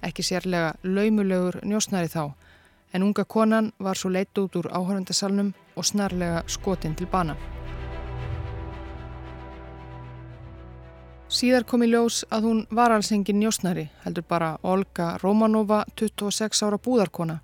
Ekki 0.00 0.24
sérlega 0.24 0.74
laumulegur 0.82 1.60
njóstnari 1.64 2.08
þá, 2.08 2.32
en 2.92 3.04
unga 3.04 3.24
konan 3.24 3.72
var 3.78 4.00
svo 4.00 4.16
leitt 4.16 4.32
út 4.40 4.56
úr 4.56 4.72
áhörvendasalnum 4.72 5.52
og 5.76 5.84
snarlega 5.84 6.44
skotin 6.48 6.96
til 6.96 7.06
bana. 7.06 7.36
Síðar 11.30 11.62
kom 11.62 11.84
í 11.86 11.86
ljós 11.86 12.24
að 12.34 12.46
hún 12.48 12.60
var 12.74 12.90
alls 12.90 13.12
engin 13.14 13.38
njósnari, 13.38 13.84
heldur 14.02 14.24
bara 14.26 14.56
Olga 14.66 15.12
Romanova, 15.22 15.84
26 15.94 16.64
ára 16.66 16.78
búðarkona. 16.82 17.36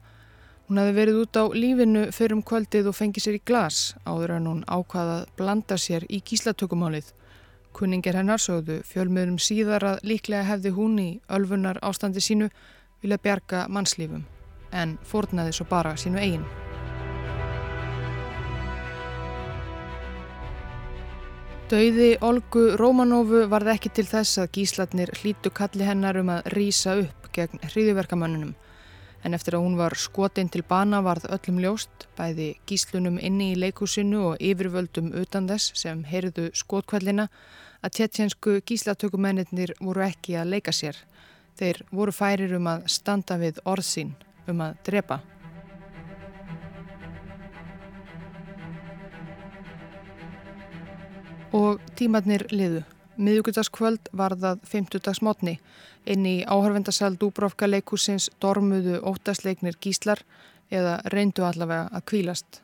Hún 0.66 0.80
hefði 0.82 0.96
verið 0.96 1.20
út 1.20 1.38
á 1.38 1.44
lífinu 1.54 2.02
fyrir 2.10 2.34
um 2.34 2.42
kvöldið 2.42 2.90
og 2.90 2.98
fengið 2.98 3.28
sér 3.28 3.38
í 3.38 3.44
glas 3.46 3.78
áður 4.02 4.34
en 4.40 4.50
hún 4.50 4.66
ákvaðað 4.66 5.30
blanda 5.38 5.78
sér 5.78 6.08
í 6.10 6.18
gíslatökumálið. 6.18 7.14
Kunningir 7.78 8.18
hennar 8.18 8.42
sögðu 8.42 8.80
fjölmiðurum 8.90 9.38
síðar 9.38 9.90
að 9.94 10.02
líklega 10.10 10.50
hefði 10.50 10.74
hún 10.74 10.98
í 10.98 11.08
ölfunar 11.30 11.78
ástandi 11.78 12.18
sínu 12.18 12.50
vilja 13.04 13.22
bjarga 13.22 13.68
mannslífum 13.70 14.26
en 14.74 14.98
fórnaði 15.06 15.54
svo 15.54 15.70
bara 15.70 15.94
sínu 15.94 16.18
eigin. 16.18 16.65
Dauði 21.66 22.12
Olgu 22.22 22.76
Rómanófu 22.78 23.40
varð 23.50 23.72
ekki 23.72 23.90
til 23.90 24.04
þess 24.06 24.38
að 24.38 24.52
gíslatnir 24.54 25.10
hlítu 25.18 25.50
kalli 25.50 25.82
hennar 25.82 26.14
um 26.20 26.28
að 26.30 26.46
rýsa 26.54 26.92
upp 27.00 27.26
gegn 27.34 27.58
hriðiverkamönnunum. 27.72 28.52
En 29.26 29.34
eftir 29.34 29.56
að 29.58 29.64
hún 29.64 29.74
var 29.74 29.96
skotinn 29.98 30.46
til 30.46 30.62
bana 30.62 31.00
varð 31.02 31.26
öllum 31.34 31.58
ljóst, 31.64 32.06
bæði 32.14 32.52
gíslunum 32.70 33.18
inni 33.18 33.50
í 33.56 33.58
leikúsinu 33.58 34.22
og 34.28 34.38
yfirvöldum 34.38 35.10
utan 35.18 35.50
þess 35.50 35.74
sem 35.82 36.06
heyrðu 36.06 36.52
skotkvallina, 36.54 37.26
að 37.82 37.98
tjetjensku 37.98 38.60
gíslatökumennir 38.62 39.74
voru 39.80 40.06
ekki 40.06 40.38
að 40.38 40.52
leika 40.54 40.70
sér. 40.70 41.02
Þeir 41.58 41.82
voru 41.90 42.14
færir 42.14 42.54
um 42.60 42.70
að 42.76 42.86
standa 42.94 43.42
við 43.42 43.58
orðsín, 43.66 44.14
um 44.46 44.62
að 44.62 44.78
drepa. 44.86 45.18
Tímatnir 51.98 52.46
liðu. 52.52 52.84
Miðugudagskvöld 53.16 54.10
var 54.12 54.36
það 54.36 54.64
50. 54.68 55.22
mótni. 55.24 55.56
Inn 56.06 56.26
í 56.28 56.36
áhörvendasal 56.44 57.16
Dúbrófka 57.18 57.68
leikúsins 57.68 58.28
dormuðu 58.42 59.00
óttasleiknir 59.00 59.78
gíslar 59.80 60.20
eða 60.70 60.98
reyndu 61.12 61.46
allavega 61.46 61.88
að 61.96 62.04
kvílast. 62.10 62.60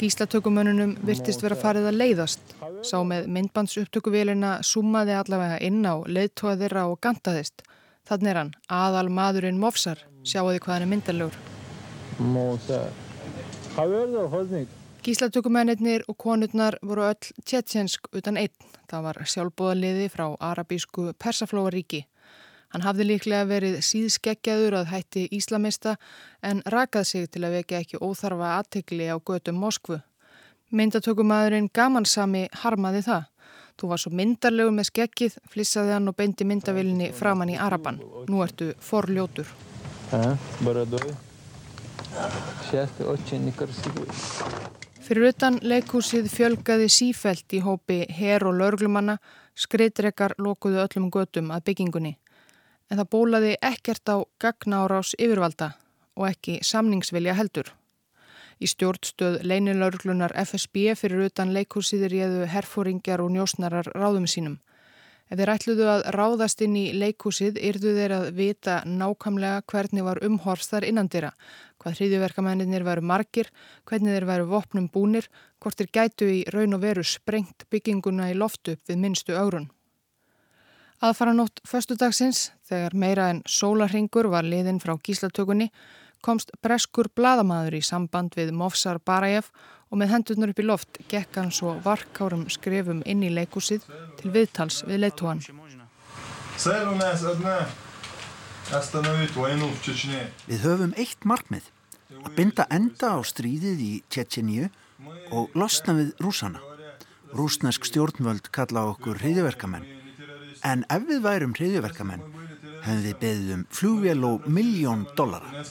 Gíslatökumönunum 0.00 0.94
virtist 1.04 1.42
vera 1.44 1.56
farið 1.60 1.90
að 1.90 1.98
leiðast. 2.00 2.54
Sá 2.88 2.98
með 3.04 3.28
myndbandsupptökuvélina 3.36 4.58
summaði 4.64 5.16
allavega 5.18 5.60
inn 5.60 5.84
á 5.84 6.00
leiðtóðira 6.08 6.86
og 6.88 6.98
gantaðist. 7.04 7.62
Þannig 8.08 8.32
er 8.32 8.40
hann, 8.40 8.52
aðal 8.66 9.10
maðurinn 9.12 9.60
Mofsar. 9.60 10.00
Sjáu 10.24 10.48
því 10.48 10.64
hvað 10.64 10.74
hann 10.74 10.86
er 10.86 10.92
myndalegur. 10.94 11.40
Mofsar. 12.18 12.90
Hvað 13.74 13.96
er 14.00 14.12
það, 14.16 14.30
Hodnik? 14.34 14.79
Gíslatökumennir 15.00 16.02
og 16.08 16.16
konurnar 16.18 16.76
voru 16.82 17.06
öll 17.08 17.32
tjetjensk 17.48 18.10
utan 18.12 18.36
einn. 18.36 18.52
Það 18.90 19.04
var 19.06 19.18
sjálfbóðaliði 19.24 20.08
frá 20.12 20.26
arabísku 20.36 21.12
Persaflóaríki. 21.16 22.02
Hann 22.70 22.84
hafði 22.84 23.06
líklega 23.08 23.46
verið 23.48 23.78
síðskeggjaður 23.82 24.76
að 24.82 24.90
hætti 24.92 25.22
íslamista 25.32 25.96
en 26.44 26.60
rakað 26.66 27.06
sig 27.08 27.30
til 27.32 27.46
að 27.46 27.56
vekja 27.58 27.80
ekki 27.80 27.98
óþarfa 27.98 28.50
aðtegli 28.58 29.08
á 29.08 29.16
götu 29.16 29.54
Moskvu. 29.56 29.98
Myndatökumæðurinn 30.70 31.70
Gamansami 31.74 32.44
harmaði 32.62 33.00
það. 33.08 33.24
Þú 33.80 33.88
var 33.88 34.02
svo 34.02 34.12
myndarlegu 34.12 34.74
með 34.76 34.90
skeggið, 34.90 35.38
flissaði 35.48 35.96
hann 35.96 36.12
og 36.12 36.16
beindi 36.18 36.44
myndavillinni 36.44 37.08
framann 37.16 37.50
í 37.50 37.56
Araban. 37.56 38.02
Nú 38.28 38.44
ertu 38.44 38.74
forljótur. 38.84 39.48
Fyrir 45.10 45.32
utan 45.32 45.56
leikhúsið 45.66 46.28
fjölgaði 46.30 46.84
sífælt 46.86 47.54
í 47.58 47.60
hópi 47.64 47.96
her 48.14 48.44
og 48.46 48.60
lörglumanna, 48.60 49.16
skreitrekar 49.58 50.36
lokuðu 50.38 50.78
öllum 50.84 51.08
götum 51.10 51.48
að 51.50 51.64
byggingunni. 51.66 52.12
En 52.86 53.00
það 53.00 53.08
bólaði 53.16 53.56
ekkert 53.58 54.06
á 54.06 54.22
gagnárás 54.38 55.16
yfirvalda 55.18 55.72
og 56.14 56.28
ekki 56.28 56.60
samningsvilja 56.62 57.34
heldur. 57.34 57.72
Í 58.62 58.70
stjórnstöð 58.70 59.40
leinilörglunar 59.50 60.36
FSB 60.44 60.94
fyrir 61.02 61.26
utan 61.26 61.50
leikhúsið 61.58 62.06
réðu 62.14 62.46
herfóringjar 62.54 63.26
og 63.26 63.34
njósnarar 63.34 63.90
ráðum 63.90 64.30
sínum. 64.30 64.60
Ef 65.30 65.38
þeir 65.38 65.50
ætluðu 65.52 65.84
að 65.86 66.00
ráðast 66.16 66.62
inn 66.64 66.72
í 66.74 66.88
leikhúsið 66.98 67.58
yrðu 67.62 67.92
þeir 67.94 68.14
að 68.16 68.24
vita 68.34 68.80
nákamlega 68.82 69.60
hvernig 69.70 70.02
var 70.02 70.18
umhorst 70.26 70.72
þar 70.72 70.88
innandira, 70.88 71.30
hvað 71.78 72.00
hriðjuverkamennir 72.00 72.82
veru 72.82 73.04
margir, 73.06 73.52
hvernig 73.86 74.16
þeir 74.16 74.26
veru 74.26 74.48
vopnum 74.50 74.88
búnir, 74.90 75.28
hvort 75.62 75.78
þeir 75.78 75.92
gætu 75.94 76.26
í 76.34 76.40
raun 76.50 76.74
og 76.74 76.82
veru 76.82 77.04
sprengt 77.06 77.68
bygginguna 77.70 78.32
í 78.32 78.34
loftu 78.34 78.74
upp 78.74 78.90
við 78.90 78.98
minnstu 79.04 79.38
augrun. 79.38 79.70
Aðfara 81.00 81.32
nótt 81.32 81.62
föstudagsins, 81.64 82.50
þegar 82.66 82.98
meira 82.98 83.30
en 83.30 83.44
sólarhingur 83.46 84.26
var 84.34 84.44
liðin 84.44 84.82
frá 84.82 84.96
gíslatökunni, 84.98 85.70
komst 86.24 86.52
breskur 86.62 87.10
bladamaður 87.16 87.78
í 87.78 87.82
samband 87.84 88.36
við 88.38 88.52
Mofsar 88.56 89.00
Barajev 89.04 89.50
og 89.90 89.98
með 89.98 90.12
hendurnar 90.14 90.52
upp 90.52 90.62
í 90.62 90.66
loft 90.66 91.00
gekk 91.10 91.38
hann 91.40 91.52
svo 91.54 91.74
varkárum 91.84 92.46
skrefum 92.52 93.02
inn 93.10 93.24
í 93.26 93.30
leikúsið 93.34 93.86
til 94.20 94.32
viðtals 94.34 94.84
við 94.86 95.04
leittóan. 95.04 95.42
Við 100.46 100.64
höfum 100.66 100.92
eitt 101.00 101.26
markmið, 101.26 101.64
að 102.20 102.34
binda 102.36 102.66
enda 102.70 103.14
á 103.16 103.18
stríðið 103.26 103.80
í 103.82 103.92
Tjetjeníu 104.12 104.68
og 105.34 105.56
losna 105.58 105.96
við 105.98 106.12
rúsana. 106.22 106.60
Rúsnesk 107.34 107.86
stjórnvöld 107.86 108.50
kalla 108.54 108.84
okkur 108.92 109.18
hriðiverkamenn. 109.22 109.86
En 110.66 110.84
ef 110.92 111.06
við 111.08 111.22
værum 111.24 111.54
hriðiverkamenn, 111.56 112.22
hefði 112.84 113.06
þið 113.06 113.20
beðið 113.22 113.54
um 113.54 113.64
flugvél 113.78 114.26
og 114.28 114.46
miljón 114.48 115.06
dollara. 115.16 115.64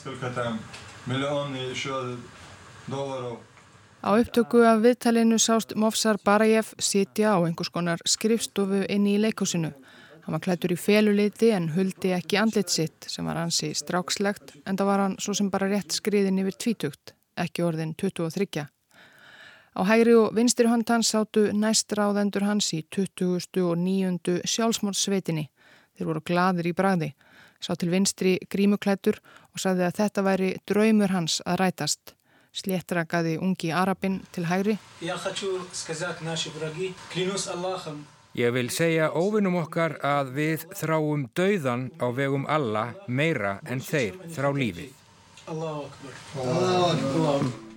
Á 4.00 4.10
upptöku 4.16 4.62
af 4.64 4.80
viðtalinu 4.80 5.36
sást 5.38 5.74
Mofsar 5.76 6.16
Barajev 6.24 6.72
sitja 6.80 7.36
á 7.36 7.38
einhvers 7.44 7.68
konar 7.68 8.00
skrifstofu 8.08 8.86
inn 8.88 9.06
í 9.06 9.18
leikúsinu. 9.20 9.74
Hann 10.24 10.36
var 10.36 10.42
klættur 10.44 10.72
í 10.72 10.78
feluliti 10.80 11.50
en 11.52 11.70
huldi 11.74 12.14
ekki 12.16 12.38
andlit 12.40 12.72
sitt 12.72 13.08
sem 13.12 13.26
var 13.28 13.36
hansi 13.40 13.72
strákslegt 13.76 14.54
en 14.64 14.76
það 14.76 14.88
var 14.88 15.04
hann 15.04 15.16
svo 15.20 15.34
sem 15.36 15.50
bara 15.52 15.68
rétt 15.68 15.92
skriðin 15.92 16.40
yfir 16.40 16.56
tvítugt, 16.64 17.14
ekki 17.36 17.64
orðin 17.64 17.94
23. 17.98 18.66
Á 19.76 19.80
hægri 19.86 20.16
og 20.18 20.34
vinstri 20.36 20.68
hönd 20.68 20.88
hans 20.88 21.12
sátu 21.12 21.50
næst 21.52 21.92
ráðendur 21.92 22.44
hans 22.48 22.72
í 22.72 22.82
20. 22.90 23.62
og 23.62 23.76
9. 23.78 24.40
sjálfsmórssveitinni 24.44 25.48
Þeir 26.00 26.08
voru 26.08 26.20
gladir 26.24 26.64
í 26.64 26.70
bragði, 26.72 27.10
sá 27.60 27.74
til 27.76 27.90
vinstri 27.92 28.38
grímuklættur 28.48 29.18
og 29.52 29.60
sagði 29.60 29.84
að 29.84 29.98
þetta 29.98 30.22
væri 30.24 30.48
draumur 30.64 31.12
hans 31.12 31.42
að 31.44 31.58
rætast. 31.60 32.14
Sléttrakaði 32.56 33.34
ungi 33.36 33.68
Arabin 33.68 34.16
til 34.32 34.46
hægri. 34.48 34.78
Ég 38.40 38.56
vil 38.56 38.72
segja 38.72 39.12
óvinnum 39.12 39.60
okkar 39.60 39.98
að 40.00 40.34
við 40.40 40.68
þráum 40.72 41.28
dauðan 41.36 41.90
á 42.00 42.06
vegum 42.16 42.48
alla 42.48 42.90
meira 43.06 43.58
en 43.68 43.84
þeir 43.84 44.16
þrá 44.32 44.54
lífi. 44.56 44.88
Allahu 45.52 45.84
akbar. 45.84 46.22
Allahu 46.48 46.94
akbar. 46.94 47.69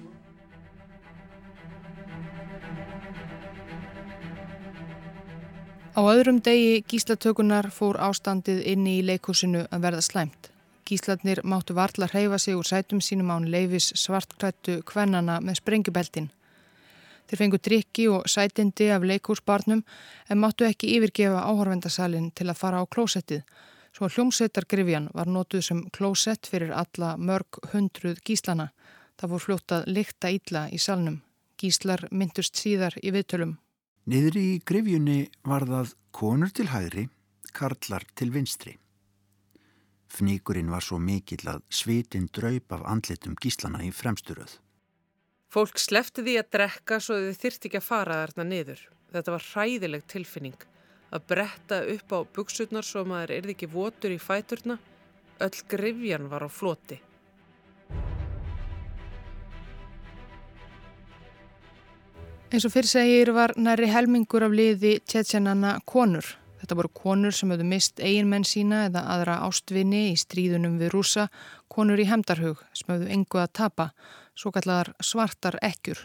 Á 5.94 6.02
öðrum 6.10 6.40
degi 6.42 6.80
gíslatökunar 6.90 7.68
fór 7.70 8.00
ástandið 8.02 8.64
inni 8.72 8.96
í 8.98 9.04
leikúsinu 9.06 9.68
að 9.70 9.84
verða 9.84 10.02
slæmt. 10.02 10.48
Gíslatnir 10.90 11.44
máttu 11.46 11.76
varla 11.78 12.08
hreyfa 12.10 12.40
sig 12.42 12.58
úr 12.58 12.66
sætum 12.66 12.98
sínum 12.98 13.30
án 13.30 13.46
leifis 13.46 13.92
svartklættu 14.02 14.80
kvennana 14.90 15.38
með 15.38 15.60
sprengjubeltin. 15.62 16.32
Þeir 17.30 17.42
fengu 17.44 17.60
drikki 17.62 18.08
og 18.10 18.26
sætindi 18.26 18.90
af 18.90 19.06
leikúsbarnum 19.06 19.84
en 20.30 20.42
máttu 20.42 20.66
ekki 20.66 20.96
yfirgefa 20.98 21.46
áhorvendasalinn 21.46 22.32
til 22.34 22.50
að 22.50 22.60
fara 22.64 22.82
á 22.82 22.90
klósettið. 22.90 23.44
Svo 23.94 24.10
hljómsettargrifjan 24.10 25.12
var 25.14 25.30
nótuð 25.30 25.62
sem 25.62 25.84
klósett 25.94 26.50
fyrir 26.50 26.74
alla 26.74 27.14
mörg 27.18 27.62
hundruð 27.70 28.18
gíslana. 28.26 28.72
Það 29.22 29.30
voru 29.30 29.46
fljótt 29.46 29.78
að 29.78 29.92
lykta 29.94 30.34
ítla 30.34 30.70
í 30.74 30.82
salnum. 30.82 31.22
Gíslar 31.62 32.08
myndust 32.10 32.58
síðar 32.58 32.98
í 32.98 33.14
viðtölum. 33.14 33.60
Niðri 34.04 34.42
í 34.52 34.56
grifjunni 34.68 35.30
var 35.48 35.64
það 35.64 35.94
konur 36.12 36.50
til 36.52 36.66
hægri, 36.68 37.06
karlar 37.56 38.04
til 38.20 38.34
vinstri. 38.34 38.74
Fníkurinn 40.12 40.74
var 40.74 40.84
svo 40.84 41.00
mikill 41.00 41.48
að 41.48 41.62
svitin 41.72 42.26
draup 42.36 42.76
af 42.76 42.84
andlitum 42.84 43.38
gíslana 43.40 43.80
í 43.88 43.94
fremsturöð. 43.96 44.58
Fólk 45.48 45.80
slefti 45.80 46.26
því 46.26 46.36
að 46.42 46.52
drekka 46.58 47.00
svo 47.00 47.16
þau 47.22 47.40
þyrti 47.46 47.70
ekki 47.70 47.80
að 47.80 47.88
fara 47.88 48.20
þarna 48.26 48.48
niður. 48.50 48.84
Þetta 49.16 49.36
var 49.38 49.48
hræðileg 49.54 50.06
tilfinning. 50.12 50.60
Að 51.14 51.26
bretta 51.32 51.80
upp 51.96 52.18
á 52.18 52.20
buksutnar 52.36 52.84
svo 52.84 53.06
maður 53.08 53.38
erði 53.38 53.56
ekki 53.56 53.72
votur 53.72 54.12
í 54.12 54.20
fæturna. 54.20 54.82
Öll 55.40 55.66
grifjan 55.72 56.28
var 56.28 56.44
á 56.44 56.50
floti. 56.52 57.00
Eins 62.54 62.68
og 62.68 62.70
fyrir 62.70 62.86
segir 62.86 63.32
var 63.34 63.56
næri 63.58 63.88
helmingur 63.90 64.44
af 64.46 64.52
liði 64.54 65.00
tjetjenanna 65.10 65.72
konur. 65.90 66.28
Þetta 66.62 66.76
voru 66.78 66.90
konur 66.94 67.34
sem 67.34 67.50
höfðu 67.50 67.66
mist 67.66 67.98
eiginmenn 67.98 68.44
sína 68.46 68.84
eða 68.92 69.02
aðra 69.10 69.38
ástvinni 69.48 70.02
í 70.12 70.20
stríðunum 70.22 70.76
við 70.78 70.92
rúsa, 70.94 71.24
konur 71.66 71.98
í 71.98 72.06
hemdarhug 72.06 72.62
sem 72.78 72.92
höfðu 72.94 73.08
engu 73.16 73.40
að 73.42 73.56
tapa, 73.58 73.88
svo 74.38 74.52
kallar 74.54 74.92
svartar 75.02 75.58
ekkjur. 75.66 76.04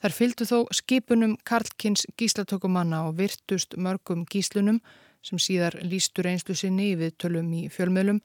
Þar 0.00 0.16
fylgdu 0.22 0.46
þó 0.48 0.56
skipunum 0.72 1.36
Karlkins 1.44 2.06
gíslatökumanna 2.16 3.02
og 3.10 3.20
virtust 3.20 3.76
mörgum 3.76 4.24
gíslunum 4.24 4.80
sem 5.20 5.36
síðar 5.36 5.76
lístur 5.84 6.30
einslu 6.32 6.56
sinni 6.56 6.94
í 6.94 6.96
viðtölum 7.02 7.52
í 7.60 7.66
fjölmjölum, 7.76 8.22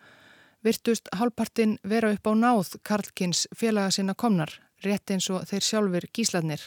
virtust 0.63 1.11
hálpartin 1.11 1.75
vera 1.83 2.15
upp 2.15 2.31
á 2.31 2.33
náð 2.39 2.79
Karlkins 2.87 3.49
félaga 3.51 3.91
sinna 3.91 4.15
komnar, 4.15 4.61
rétt 4.79 5.11
eins 5.11 5.27
og 5.27 5.43
þeir 5.51 5.71
sjálfur 5.73 6.11
gísladnir. 6.15 6.63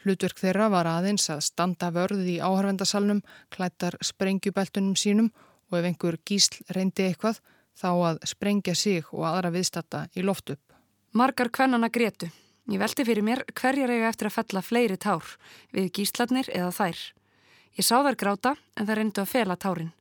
Hlutverk 0.00 0.38
þeirra 0.40 0.70
var 0.72 0.88
aðeins 0.88 1.28
að 1.32 1.42
standa 1.44 1.90
vörði 1.92 2.38
í 2.38 2.40
áhörvendasalnum, 2.40 3.20
klættar 3.52 3.98
sprengjubeltunum 4.00 4.96
sínum 4.96 5.28
og 5.70 5.78
ef 5.80 5.88
einhver 5.90 6.16
gísl 6.24 6.62
reyndi 6.72 7.04
eitthvað 7.04 7.42
þá 7.76 7.90
að 7.92 8.20
sprengja 8.28 8.74
sig 8.74 9.04
og 9.12 9.26
aðra 9.28 9.52
viðstata 9.54 10.06
í 10.16 10.24
loft 10.24 10.54
upp. 10.54 10.64
Margar 11.12 11.50
kvennana 11.52 11.90
gretu. 11.92 12.30
Ég 12.70 12.78
veldi 12.78 13.04
fyrir 13.04 13.24
mér 13.26 13.42
hverjar 13.50 13.90
eiga 13.90 14.08
eftir 14.08 14.28
að 14.30 14.36
fella 14.38 14.62
fleiri 14.62 14.96
tár, 15.00 15.24
við 15.74 15.90
gíslarnir 15.98 16.48
eða 16.54 16.70
þær. 16.76 17.00
Ég 17.76 17.86
sá 17.86 17.96
þær 18.04 18.18
gráta 18.20 18.54
en 18.76 18.86
þær 18.86 19.00
reyndu 19.00 19.22
að 19.24 19.32
fela 19.32 19.56
tárin. 19.56 19.92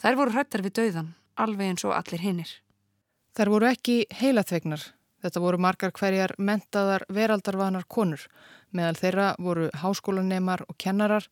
Þær 0.00 0.18
voru 0.20 0.34
hrættar 0.34 0.64
við 0.64 0.76
dauðan, 0.80 1.12
alveg 1.36 1.72
eins 1.72 1.84
og 1.84 1.94
allir 1.96 2.24
hinnir. 2.24 2.50
Þær 3.36 3.52
voru 3.52 3.68
ekki 3.68 3.96
heilatvegnar. 4.16 4.95
Þetta 5.24 5.40
voru 5.40 5.58
margar 5.58 5.92
hverjar 5.96 6.34
mentaðar 6.38 7.06
veraldarvanar 7.08 7.86
konur. 7.88 8.26
Meðal 8.76 8.98
þeirra 9.00 9.28
voru 9.40 9.70
háskólanemar 9.80 10.66
og 10.68 10.76
kennarar, 10.78 11.24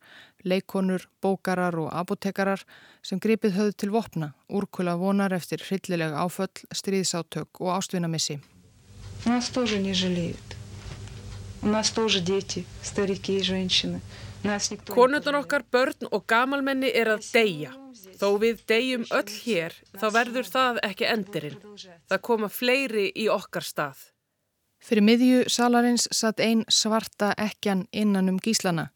leikonur, 0.43 1.05
bókarar 1.21 1.77
og 1.77 1.91
apotekarar 1.93 2.65
sem 3.05 3.21
gripið 3.21 3.59
höfðu 3.59 3.77
til 3.77 3.91
vopna, 3.93 4.33
úrkula 4.49 4.97
vonar 4.97 5.35
eftir 5.37 5.61
hryllilega 5.61 6.25
áföll, 6.25 6.65
stríðsátök 6.73 7.61
og 7.61 7.75
ástvinamissi. 7.77 8.39
Nás 9.25 9.49
tóri 9.53 9.79
nežilíðt. 9.81 10.57
Nás 11.65 11.93
tóri 11.93 12.21
deti, 12.25 12.65
stariki 12.81 13.39
og 13.41 13.47
svensina. 13.47 14.01
Konundar 14.89 15.39
okkar, 15.39 15.63
börn 15.71 16.11
og 16.11 16.27
gamalmenni 16.29 16.91
er 16.93 17.09
að 17.15 17.25
deyja. 17.33 17.84
Þó 18.15 18.27
við 18.39 18.63
deyjum 18.69 19.05
öll 19.11 19.31
hér, 19.43 19.75
þá 19.99 20.07
verður 20.15 20.47
það 20.47 20.81
ekki 20.87 21.07
endirinn. 21.11 21.57
Það 22.09 22.21
koma 22.27 22.49
fleiri 22.49 23.09
í 23.11 23.27
okkar 23.31 23.65
stað. 23.65 24.11
Fyrir 24.85 25.03
miðju 25.03 25.45
salarins 25.49 26.05
satt 26.13 26.39
einn 26.43 26.63
svarta 26.69 27.33
ekjan 27.41 27.87
innan 27.91 28.29
um 28.29 28.37
gíslana. 28.39 28.91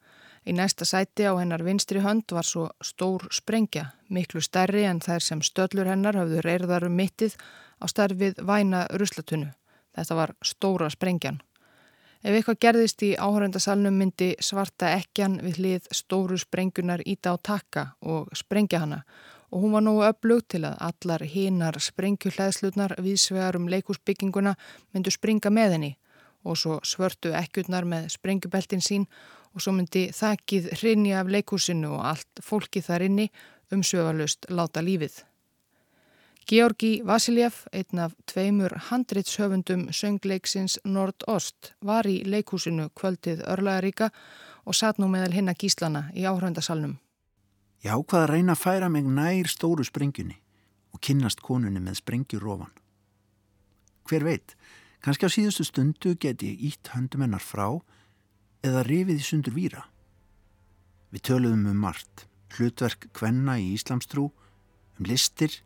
Í 0.47 0.53
næsta 0.55 0.85
sæti 0.87 1.25
á 1.27 1.33
hennar 1.35 1.63
vinstri 1.65 2.01
hönd 2.03 2.31
var 2.31 2.47
svo 2.47 2.69
stór 2.81 3.27
sprengja, 3.33 3.89
miklu 4.09 4.41
stærri 4.41 4.85
en 4.87 5.01
þær 5.03 5.25
sem 5.25 5.41
stöllur 5.43 5.89
hennar 5.89 6.15
hafðu 6.15 6.43
reyrðarum 6.45 6.95
mittið 6.95 7.35
á 7.81 7.85
starfið 7.91 8.39
væna 8.45 8.85
ruslatunnu. 8.95 9.51
Þetta 9.97 10.15
var 10.15 10.35
stóra 10.45 10.89
sprengjan. 10.93 11.41
Ef 12.19 12.35
eitthvað 12.35 12.57
gerðist 12.65 13.03
í 13.07 13.13
áhöröndasalnum 13.15 13.95
myndi 13.95 14.33
svarta 14.43 14.89
ekjan 14.97 15.37
við 15.39 15.59
hlið 15.61 15.85
stóru 15.95 16.35
sprengunar 16.41 16.99
íta 17.07 17.31
á 17.31 17.35
takka 17.39 17.83
og 18.03 18.27
sprengja 18.35 18.81
hana 18.83 19.05
og 19.49 19.63
hún 19.63 19.71
var 19.71 19.85
nógu 19.85 20.03
öflug 20.05 20.43
til 20.51 20.65
að 20.67 20.75
allar 20.89 21.23
hinar 21.23 21.79
sprengjuhleðslutnar 21.79 22.97
viðsvegar 22.99 23.55
um 23.55 23.69
leikúsbygginguna 23.71 24.53
myndu 24.93 25.15
springa 25.15 25.49
með 25.49 25.77
henni 25.77 25.93
og 26.43 26.59
svo 26.59 26.81
svörtu 26.83 27.31
ekkjurnar 27.39 27.87
með 27.87 28.11
sprengjubeltin 28.17 28.83
sín 28.83 29.07
og 29.55 29.63
svo 29.63 29.73
myndi 29.79 30.09
þakkið 30.15 30.69
hrinni 30.75 31.15
af 31.15 31.31
leikúsinu 31.31 31.95
og 31.95 32.05
allt 32.11 32.43
fólki 32.43 32.83
þar 32.83 33.07
inni 33.07 33.29
umsöfalust 33.71 34.51
láta 34.51 34.83
lífið. 34.83 35.23
Georgi 36.49 37.03
Vasiljev, 37.05 37.53
einn 37.69 37.99
af 38.01 38.15
tveimur 38.25 38.73
handritshöfundum 38.89 39.91
söngleiksins 39.93 40.79
Nord-Ost, 40.83 41.75
var 41.85 42.07
í 42.09 42.23
leikhúsinu 42.25 42.87
kvöldið 42.97 43.43
örlaðaríka 43.45 44.07
og 44.65 44.73
satt 44.73 44.97
nú 44.97 45.11
meðal 45.13 45.35
hinna 45.35 45.53
gíslana 45.53 46.07
í 46.17 46.25
áhröndasalnum. 46.25 46.95
Ég 47.85 47.93
ákvaða 47.93 48.23
að 48.23 48.33
reyna 48.33 48.55
að 48.57 48.63
færa 48.63 48.89
mig 48.89 49.05
nær 49.05 49.51
stóru 49.53 49.85
sprengjunni 49.85 50.39
og 50.89 51.03
kynnast 51.05 51.45
konunni 51.45 51.83
með 51.85 52.01
sprengjurofan. 52.01 52.73
Hver 54.09 54.25
veit, 54.25 54.57
kannski 55.05 55.29
á 55.29 55.35
síðustu 55.37 55.69
stundu 55.69 56.17
geti 56.17 56.49
ég 56.49 56.67
ítt 56.71 56.93
höndum 56.95 57.27
hennar 57.27 57.45
frá 57.45 57.67
eða 58.65 58.87
rifið 58.89 59.21
í 59.21 59.29
sundur 59.29 59.53
víra. 59.53 59.85
Við 61.13 61.29
töluðum 61.29 61.69
um 61.75 61.81
margt, 61.85 62.25
hlutverk 62.57 63.11
kvenna 63.13 63.61
í 63.61 63.75
Íslamstrú, 63.77 64.31
um 64.97 65.05
listir, 65.05 65.61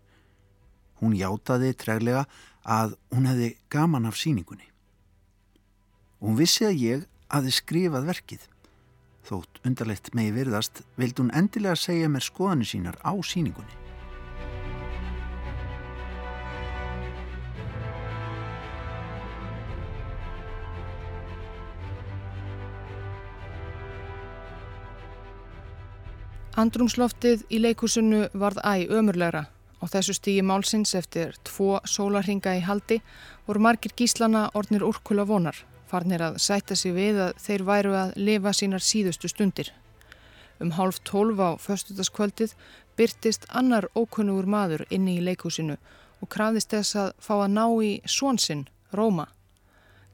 Hún 1.02 1.16
játaði 1.18 1.74
treglega 1.74 2.26
að 2.64 2.96
hún 3.12 3.28
hefði 3.28 3.50
gaman 3.74 4.08
af 4.10 4.20
síningunni. 4.20 4.68
Hún 6.24 6.38
vissi 6.40 6.68
að 6.68 6.82
ég 6.82 7.06
aði 7.34 7.52
skrifað 7.52 8.10
verkið. 8.12 8.50
Þótt 9.24 9.62
undarlegt 9.68 10.12
megi 10.16 10.36
virðast 10.36 10.84
vildi 11.00 11.24
hún 11.24 11.32
endilega 11.36 11.80
segja 11.80 12.12
mér 12.12 12.24
skoðanir 12.24 12.70
sínar 12.70 13.00
á 13.04 13.12
síningunni. 13.24 13.80
Andrumsloftið 26.54 27.48
í 27.50 27.58
leikúsinu 27.64 28.28
varð 28.38 28.62
æg 28.62 28.92
ömurlegra. 28.94 29.48
Á 29.84 29.86
þessu 29.92 30.14
stígi 30.16 30.44
málsins 30.48 30.94
eftir 30.96 31.34
tvo 31.44 31.82
sólarhinga 31.84 32.54
í 32.56 32.62
haldi 32.64 33.02
voru 33.48 33.60
margir 33.66 33.92
gíslana 34.00 34.46
ornir 34.56 34.86
úrkula 34.88 35.26
vonar, 35.28 35.58
farnir 35.92 36.24
að 36.24 36.38
sætta 36.40 36.78
sig 36.80 36.94
við 36.96 37.20
að 37.26 37.34
þeir 37.44 37.64
væru 37.68 37.96
að 38.00 38.14
lifa 38.16 38.54
sínar 38.56 38.80
síðustu 38.80 39.28
stundir. 39.28 39.74
Um 40.64 40.72
hálf 40.78 41.02
tólf 41.04 41.42
á 41.44 41.60
föstutaskvöldið 41.60 42.54
byrtist 42.96 43.44
annar 43.50 43.90
ókunnugur 43.92 44.48
maður 44.48 44.86
inni 44.90 45.18
í 45.18 45.26
leikúsinu 45.26 45.76
og 46.24 46.32
krafðist 46.32 46.72
þess 46.72 46.96
að 47.04 47.12
fá 47.20 47.34
að 47.42 47.52
ná 47.58 47.66
í 47.84 47.92
svonsinn, 48.08 48.64
Róma. 48.96 49.28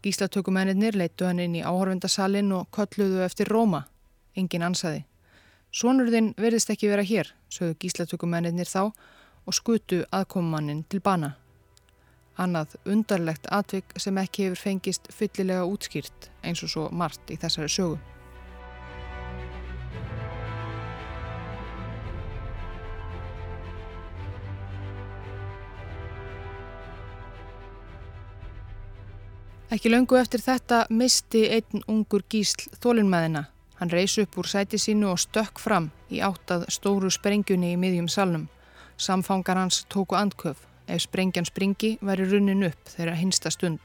Gíslatökumennir 0.02 0.98
leittu 0.98 1.28
hann 1.28 1.44
inn 1.44 1.60
í 1.60 1.62
áhörvendasalinn 1.62 2.50
og 2.58 2.72
kölluðu 2.74 3.22
eftir 3.22 3.52
Róma. 3.54 3.84
Engin 4.34 4.66
ansaði. 4.66 5.04
Svonurðinn 5.70 6.34
verðist 6.40 6.72
ekki 6.74 6.90
vera 6.90 7.06
hér, 7.06 7.30
sögðu 7.54 7.78
gíslatökumennir 7.84 8.66
þá 8.66 8.96
og 9.50 9.56
skutu 9.58 10.04
aðkomumannin 10.14 10.84
til 10.86 11.02
bana. 11.02 11.32
Annað 12.38 12.76
undarlegt 12.86 13.50
atvik 13.52 13.96
sem 13.98 14.18
ekki 14.22 14.46
hefur 14.46 14.62
fengist 14.62 15.10
fyllilega 15.12 15.66
útskýrt 15.66 16.30
eins 16.46 16.62
og 16.64 16.70
svo 16.72 16.84
margt 16.94 17.34
í 17.34 17.38
þessari 17.42 17.72
sögu. 17.74 17.98
Ekki 29.70 29.90
löngu 29.90 30.18
eftir 30.18 30.42
þetta 30.42 30.86
misti 30.90 31.44
einn 31.58 31.84
ungur 31.88 32.24
gísl 32.30 32.70
þólinnmaðina. 32.82 33.44
Hann 33.82 33.92
reys 33.94 34.18
upp 34.22 34.38
úr 34.42 34.48
sæti 34.50 34.78
sínu 34.82 35.12
og 35.12 35.20
stökk 35.22 35.62
fram 35.62 35.92
í 36.10 36.22
áttað 36.26 36.66
stóru 36.74 37.12
sprengjunni 37.14 37.76
í 37.76 37.78
miðjum 37.82 38.10
salnum. 38.10 38.48
Samfangar 39.00 39.56
hans 39.56 39.86
tóku 39.88 40.16
andköf. 40.16 40.58
Ef 40.88 41.02
sprengjan 41.02 41.46
springi 41.46 41.98
væri 42.04 42.26
runnin 42.28 42.66
upp 42.68 42.90
þeirra 42.92 43.14
hinsta 43.16 43.50
stund. 43.50 43.80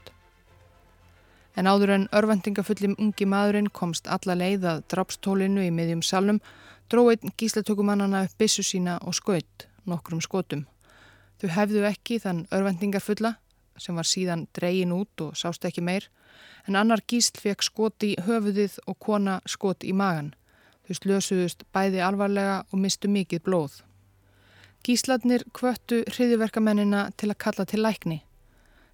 En 1.55 1.69
áður 1.71 1.93
en 1.95 2.07
örvendingafullim 2.11 2.97
ungi 2.99 3.27
maðurinn 3.31 3.69
komst 3.71 4.09
alla 4.11 4.35
leið 4.35 4.67
að 4.67 4.81
drapstólinu 4.91 5.63
í 5.63 5.71
miðjum 5.71 6.01
salnum 6.03 6.41
dróið 6.91 7.29
gíslatökumannana 7.39 8.25
upp 8.27 8.35
bissu 8.37 8.63
sína 8.63 8.97
og 9.07 9.15
skaut 9.15 9.67
nokkrum 9.87 10.19
skotum. 10.19 10.65
Þau 11.39 11.49
hefðu 11.61 11.87
ekki 11.87 12.19
þann 12.19 12.43
örvendingarfulla 12.51 13.37
sem 13.79 13.95
var 13.95 14.11
síðan 14.11 14.49
dreyin 14.51 14.91
út 14.91 15.23
og 15.23 15.39
sást 15.39 15.63
ekki 15.63 15.79
meir 15.79 16.09
en 16.67 16.75
annar 16.75 17.07
gísl 17.07 17.39
fekk 17.39 17.63
skoti 17.63 18.13
í 18.17 18.21
höfuðið 18.27 18.81
og 18.83 18.99
kona 18.99 19.39
skot 19.47 19.87
í 19.87 19.95
magan. 19.95 20.33
Þau 20.83 20.95
slösuðust 20.99 21.63
bæði 21.71 22.03
alvarlega 22.03 22.63
og 22.67 22.81
mistu 22.83 23.07
mikið 23.07 23.47
blóð. 23.47 23.85
Gísladnir 24.85 25.41
kvöttu 25.49 26.03
hriðiverkamennina 26.13 27.07
til 27.17 27.31
að 27.31 27.39
kalla 27.41 27.63
til 27.65 27.79
lækni. 27.81 28.19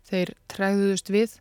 Þeir 0.07 0.31
træðuðust 0.53 1.11
við. 1.11 1.33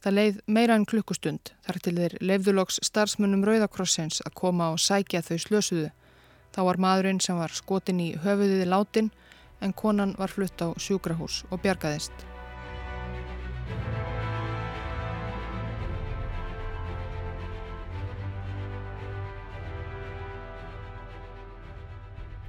Það 0.00 0.16
leið 0.16 0.38
meira 0.46 0.76
en 0.78 0.86
klukkustund 0.86 1.50
þar 1.66 1.80
til 1.82 1.96
þeir 1.98 2.14
leifðuloks 2.22 2.78
starfsmunum 2.86 3.42
Rauðakrossins 3.48 4.22
að 4.22 4.36
koma 4.44 4.70
og 4.70 4.78
sækja 4.78 5.24
þau 5.26 5.36
slösuðu. 5.42 5.90
Þá 6.54 6.60
var 6.70 6.82
maðurinn 6.86 7.20
sem 7.20 7.42
var 7.42 7.50
skotin 7.50 8.00
í 8.06 8.12
höfuðiði 8.14 8.70
látin 8.70 9.10
en 9.60 9.74
konan 9.74 10.14
var 10.22 10.30
flutt 10.30 10.62
á 10.62 10.70
sjúkrahús 10.78 11.42
og 11.50 11.58
bjargaðist. 11.66 12.29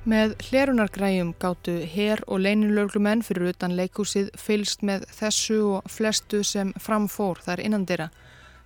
Með 0.02 0.32
hlerunargræjum 0.48 1.36
gáttu 1.38 1.76
herr 1.86 2.24
og 2.26 2.40
leinilöglumenn 2.42 3.20
fyrir 3.22 3.52
utan 3.52 3.76
leikúsið 3.78 4.32
fylst 4.34 4.82
með 4.82 5.04
þessu 5.14 5.60
og 5.76 5.92
flestu 5.94 6.40
sem 6.42 6.72
framfór 6.82 7.38
þar 7.46 7.62
innandira. 7.62 8.08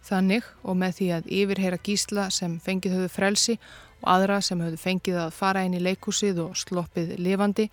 Þannig 0.07 0.47
og 0.63 0.77
með 0.79 0.93
því 0.95 1.07
að 1.11 1.27
yfirheyra 1.39 1.79
gísla 1.83 2.29
sem 2.31 2.53
fengið 2.63 2.95
höfðu 2.95 3.09
frelsi 3.11 3.55
og 3.57 4.07
aðra 4.13 4.37
sem 4.47 4.63
höfðu 4.63 4.79
fengið 4.79 5.19
að 5.25 5.35
fara 5.35 5.65
inn 5.67 5.75
í 5.75 5.83
leikúsið 5.83 6.39
og 6.45 6.55
sloppið 6.55 7.17
lifandi, 7.19 7.67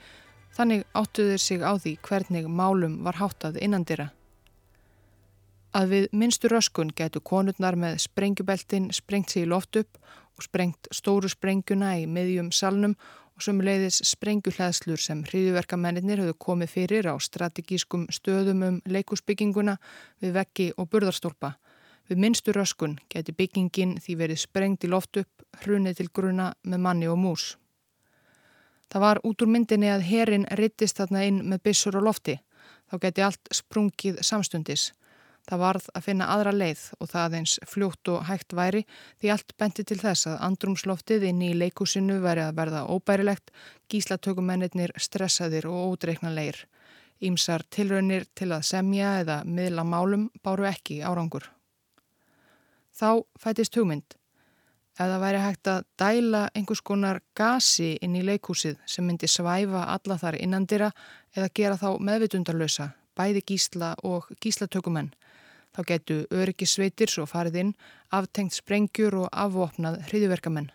þannig 0.58 0.82
áttuður 0.98 1.38
sig 1.38 1.62
á 1.62 1.78
því 1.78 1.94
hvernig 2.02 2.50
málum 2.50 2.98
var 3.06 3.20
háttað 3.22 3.62
innandira. 3.62 4.08
Að 5.72 5.94
við 5.94 6.10
minnstu 6.10 6.50
röskun 6.50 6.90
getu 6.90 7.22
konurnar 7.22 7.78
með 7.78 8.02
sprengjubeltin 8.08 8.90
sprengt 8.90 9.30
sig 9.30 9.46
í 9.46 9.48
loft 9.54 9.78
upp 9.78 10.02
og 10.36 10.44
sprengt 10.50 10.88
stóru 10.90 11.30
sprengjuna 11.30 11.94
í 12.00 12.08
miðjum 12.10 12.50
salnum 12.52 12.96
og 13.42 13.48
sömuleiðis 13.48 13.96
sprengjuhlæðslur 14.06 15.00
sem 15.02 15.22
hriðuverkamennir 15.26 16.20
höfðu 16.22 16.34
komið 16.38 16.68
fyrir 16.70 17.08
á 17.10 17.18
strategískum 17.18 18.04
stöðum 18.14 18.60
um 18.62 18.76
leikusbygginguna 18.86 19.74
við 20.22 20.36
veggi 20.36 20.66
og 20.78 20.86
burðarstólpa. 20.92 21.56
Við 22.06 22.20
minnstu 22.22 22.54
röskun 22.54 23.00
geti 23.10 23.34
byggingin 23.34 23.96
því 23.98 24.14
verið 24.20 24.42
sprengt 24.44 24.86
í 24.86 24.92
loft 24.92 25.18
upp, 25.18 25.42
hrunið 25.64 25.98
til 25.98 26.08
gruna 26.14 26.52
með 26.62 26.84
manni 26.86 27.10
og 27.10 27.18
mús. 27.18 27.56
Það 28.94 29.04
var 29.08 29.22
út 29.26 29.42
úr 29.42 29.50
myndinni 29.50 29.90
að 29.90 30.06
herin 30.06 30.46
rittist 30.54 31.02
þarna 31.02 31.26
inn 31.26 31.42
með 31.42 31.64
bissur 31.66 31.98
og 31.98 32.06
lofti. 32.06 32.38
Þá 32.92 32.96
geti 33.02 33.26
allt 33.26 33.54
sprungið 33.58 34.22
samstundis. 34.22 34.92
Það 35.50 35.58
varð 35.58 35.86
að 35.90 36.04
finna 36.06 36.28
aðra 36.30 36.52
leið 36.54 36.82
og 37.02 37.08
það 37.10 37.34
eins 37.38 37.54
fljótt 37.66 38.10
og 38.12 38.26
hægt 38.28 38.54
væri 38.54 38.84
því 39.20 39.32
allt 39.34 39.54
benti 39.58 39.84
til 39.84 39.98
þess 39.98 40.28
að 40.30 40.44
andrumsloftið 40.48 41.26
inn 41.32 41.42
í 41.42 41.50
leikúsinu 41.58 42.20
veri 42.22 42.44
að 42.44 42.60
verða 42.60 42.84
óbærilegt, 42.86 43.50
gíslatökumennir 43.90 44.94
stressaðir 44.96 45.66
og 45.70 45.96
ódreiknanleir. 45.96 46.60
Ímsar 47.22 47.66
tilraunir 47.70 48.28
til 48.38 48.52
að 48.54 48.66
semja 48.70 49.16
eða 49.22 49.42
miðla 49.46 49.84
málum 49.86 50.28
báru 50.42 50.66
ekki 50.70 51.02
árangur. 51.02 51.48
Þá 52.94 53.22
fætist 53.38 53.76
hugmynd. 53.78 54.14
Ef 54.92 55.08
það 55.08 55.22
væri 55.22 55.38
hægt 55.40 55.68
að 55.72 55.84
dæla 55.98 56.40
einhvers 56.54 56.82
konar 56.84 57.22
gasi 57.34 57.94
inn 58.04 58.14
í 58.18 58.24
leikúsið 58.26 58.76
sem 58.86 59.06
myndi 59.08 59.30
svæfa 59.30 59.86
alla 59.94 60.18
þar 60.20 60.36
innandira 60.38 60.90
eða 61.32 61.48
gera 61.56 61.78
þá 61.80 61.96
meðvitundarlösa, 62.08 62.90
bæði 63.16 63.42
gísla 63.48 63.94
og 64.04 64.28
gíslatökumenn, 64.44 65.08
Þá 65.72 65.82
getu 65.88 66.18
öryggisveitir 66.30 67.08
svo 67.08 67.24
farið 67.28 67.58
inn, 67.62 67.74
aftengt 68.12 68.56
sprengjur 68.56 69.22
og 69.22 69.28
afvopnað 69.32 70.02
hriðiverkamenn. 70.10 70.70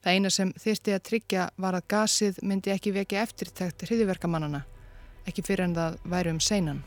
Það 0.00 0.14
eina 0.14 0.30
sem 0.32 0.52
þyrsti 0.56 0.94
að 0.94 1.06
tryggja 1.10 1.48
var 1.60 1.76
að 1.76 1.88
gasið 1.92 2.38
myndi 2.46 2.72
ekki 2.72 2.94
vekja 2.94 3.24
eftirtækt 3.26 3.84
hriðiverkamannana, 3.88 4.62
ekki 5.28 5.44
fyrir 5.44 5.66
en 5.66 5.76
það 5.76 5.98
væri 6.08 6.32
um 6.32 6.40
seinan. 6.40 6.84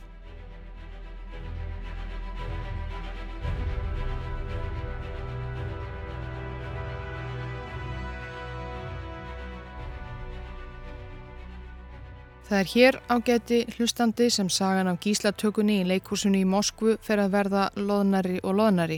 Það 12.51 12.59
er 12.59 12.67
hér 12.67 12.95
ágæti 13.07 13.57
hlustandi 13.77 14.25
sem 14.29 14.49
sagan 14.51 14.89
af 14.91 14.97
gíslatökunni 14.99 15.77
í 15.79 15.83
leikúsinu 15.87 16.41
í 16.41 16.43
Moskvu 16.43 16.97
fer 16.99 17.21
að 17.23 17.29
verða 17.31 17.61
loðnari 17.79 18.41
og 18.43 18.57
loðnari. 18.57 18.97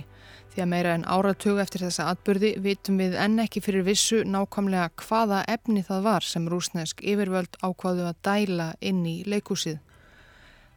Því 0.49 0.63
að 0.63 0.71
meira 0.71 0.95
en 0.97 1.03
áratögu 1.05 1.61
eftir 1.61 1.83
þessa 1.85 2.07
atbyrði 2.09 2.49
vitum 2.65 2.97
við 2.97 3.13
enn 3.21 3.43
ekki 3.43 3.61
fyrir 3.61 3.85
vissu 3.85 4.23
nákvæmlega 4.25 4.87
hvaða 5.03 5.43
efni 5.53 5.83
það 5.85 6.01
var 6.07 6.25
sem 6.25 6.47
rúsnesk 6.49 7.03
yfirvöld 7.05 7.59
ákvaðu 7.61 8.07
að 8.07 8.17
dæla 8.25 8.67
inn 8.81 9.05
í 9.05 9.13
leikúsið. 9.29 9.77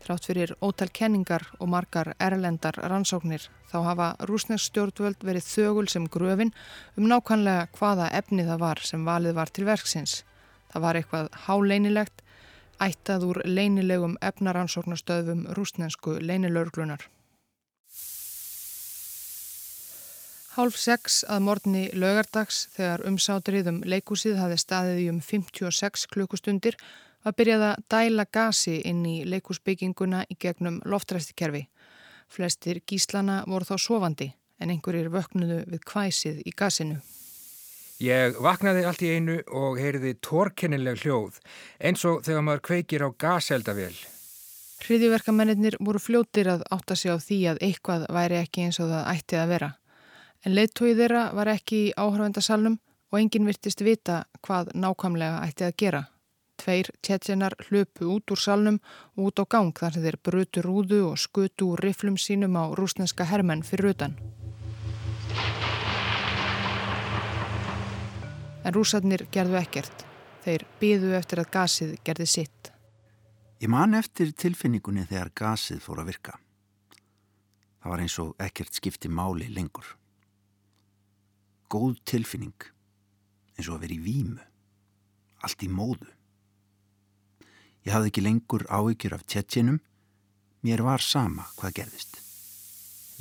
Trátt 0.05 0.29
fyrir 0.29 0.53
ótal 0.61 0.91
kenningar 0.93 1.49
og 1.57 1.73
margar 1.73 2.13
erlendar 2.21 2.77
rannsóknir 2.77 3.49
þá 3.73 3.79
hafa 3.89 4.11
rúsnesk 4.29 4.69
stjórnvöld 4.69 5.25
verið 5.25 5.49
þögul 5.49 5.87
sem 5.89 6.05
gröfin 6.13 6.53
um 6.99 7.09
nákvæmlega 7.09 7.73
hvaða 7.81 8.13
efni 8.21 8.45
það 8.45 8.63
var 8.67 8.85
sem 8.85 9.09
valið 9.09 9.41
var 9.41 9.49
til 9.49 9.65
verksins. 9.65 10.21
Það 10.69 10.89
var 10.91 11.01
eitthvað 11.01 11.35
háleinilegt 11.49 12.26
ættað 12.83 13.27
úr 13.29 13.43
leynilegum 13.45 14.17
efnaransóknastöðum 14.21 15.47
rúsnensku 15.57 16.19
leynilörglunar. 16.21 17.07
Hálf 20.57 20.77
sex 20.81 21.19
að 21.29 21.43
morgni 21.45 21.83
lögardags 21.93 22.63
þegar 22.73 23.03
umsátriðum 23.11 23.83
leikúsið 23.85 24.39
hafi 24.41 24.57
staðið 24.57 25.03
í 25.03 25.09
um 25.13 25.19
56 25.21 26.07
klukkustundir 26.15 26.79
var 27.27 27.35
byrjað 27.37 27.65
að 27.67 27.83
dæla 27.93 28.25
gasi 28.33 28.79
inn 28.89 29.03
í 29.05 29.19
leikúsbygginguna 29.29 30.23
í 30.33 30.39
gegnum 30.41 30.79
loftræstikerfi. 30.89 31.67
Flestir 32.33 32.81
gíslana 32.89 33.43
voru 33.45 33.69
þá 33.69 33.77
sofandi 33.77 34.31
en 34.57 34.73
einhverjir 34.73 35.13
vöknuðu 35.13 35.61
við 35.69 35.85
kvæsið 35.93 36.43
í 36.49 36.57
gasinu. 36.57 37.03
Ég 38.03 38.37
vaknaði 38.45 38.83
allt 38.85 39.03
í 39.07 39.15
einu 39.17 39.39
og 39.57 39.79
heyriði 39.81 40.19
tórkennileg 40.21 41.01
hljóð 41.01 41.39
eins 41.81 42.05
og 42.05 42.21
þegar 42.27 42.43
maður 42.45 42.65
kveikir 42.69 43.05
á 43.05 43.09
gaseldavél. 43.17 43.95
Hriðiverkamennir 44.85 45.79
voru 45.81 46.01
fljóttir 46.03 46.51
að 46.53 46.67
átta 46.71 46.97
sig 46.97 47.09
á 47.09 47.17
því 47.17 47.39
að 47.53 47.63
eitthvað 47.65 48.05
væri 48.13 48.37
ekki 48.43 48.67
eins 48.67 48.81
og 48.85 48.91
það 48.93 49.09
ætti 49.15 49.39
að 49.41 49.53
vera. 49.55 49.71
En 50.45 50.55
leittóið 50.55 51.01
þeirra 51.01 51.23
var 51.39 51.49
ekki 51.55 51.79
í 51.87 51.95
áhravendasalnum 51.97 52.77
og 53.11 53.19
enginn 53.23 53.49
virtist 53.49 53.81
vita 53.81 54.27
hvað 54.45 54.75
nákvæmlega 54.77 55.41
ætti 55.49 55.65
að 55.65 55.77
gera. 55.81 56.03
Tveir 56.61 56.91
tjetjenar 57.01 57.57
hlöpu 57.69 58.11
út 58.13 58.33
úr 58.33 58.41
salnum 58.41 58.79
og 59.17 59.31
út 59.31 59.41
á 59.41 59.45
gang 59.49 59.73
þar 59.73 59.97
þeir 60.05 60.21
brutu 60.21 60.65
rúðu 60.65 61.01
og 61.11 61.21
skutu 61.21 61.73
úr 61.73 61.81
riflum 61.81 62.21
sínum 62.21 62.61
á 62.61 62.69
rúsneska 62.77 63.25
hermenn 63.25 63.65
fyrir 63.65 63.97
utan. 63.97 64.17
En 68.67 68.75
rúsarnir 68.75 69.29
gerðu 69.31 69.61
ekkert. 69.61 70.03
Þeir 70.43 70.65
býðu 70.81 71.13
eftir 71.19 71.43
að 71.43 71.53
gasið 71.55 71.93
gerði 72.07 72.27
sitt. 72.31 72.73
Ég 73.63 73.71
man 73.71 73.95
eftir 73.95 74.33
tilfinningunni 74.35 75.07
þegar 75.07 75.31
gasið 75.39 75.79
fór 75.85 76.03
að 76.03 76.11
virka. 76.11 76.35
Það 77.81 77.93
var 77.93 78.03
eins 78.03 78.19
og 78.19 78.35
ekkert 78.43 78.75
skipti 78.75 79.09
máli 79.09 79.47
lengur. 79.55 79.87
Góð 81.71 82.01
tilfinning, 82.07 82.67
eins 83.55 83.71
og 83.71 83.79
að 83.79 83.87
vera 83.87 83.97
í 83.97 84.03
výmu. 84.03 84.45
Allt 85.47 85.63
í 85.63 85.71
móðu. 85.71 86.11
Ég 87.87 87.95
hafði 87.95 88.11
ekki 88.11 88.27
lengur 88.27 88.67
áhyggjur 88.67 89.15
af 89.15 89.27
tjettinum. 89.31 89.79
Mér 90.67 90.83
var 90.83 91.03
sama 91.03 91.47
hvað 91.61 91.77
gerðist. 91.79 92.19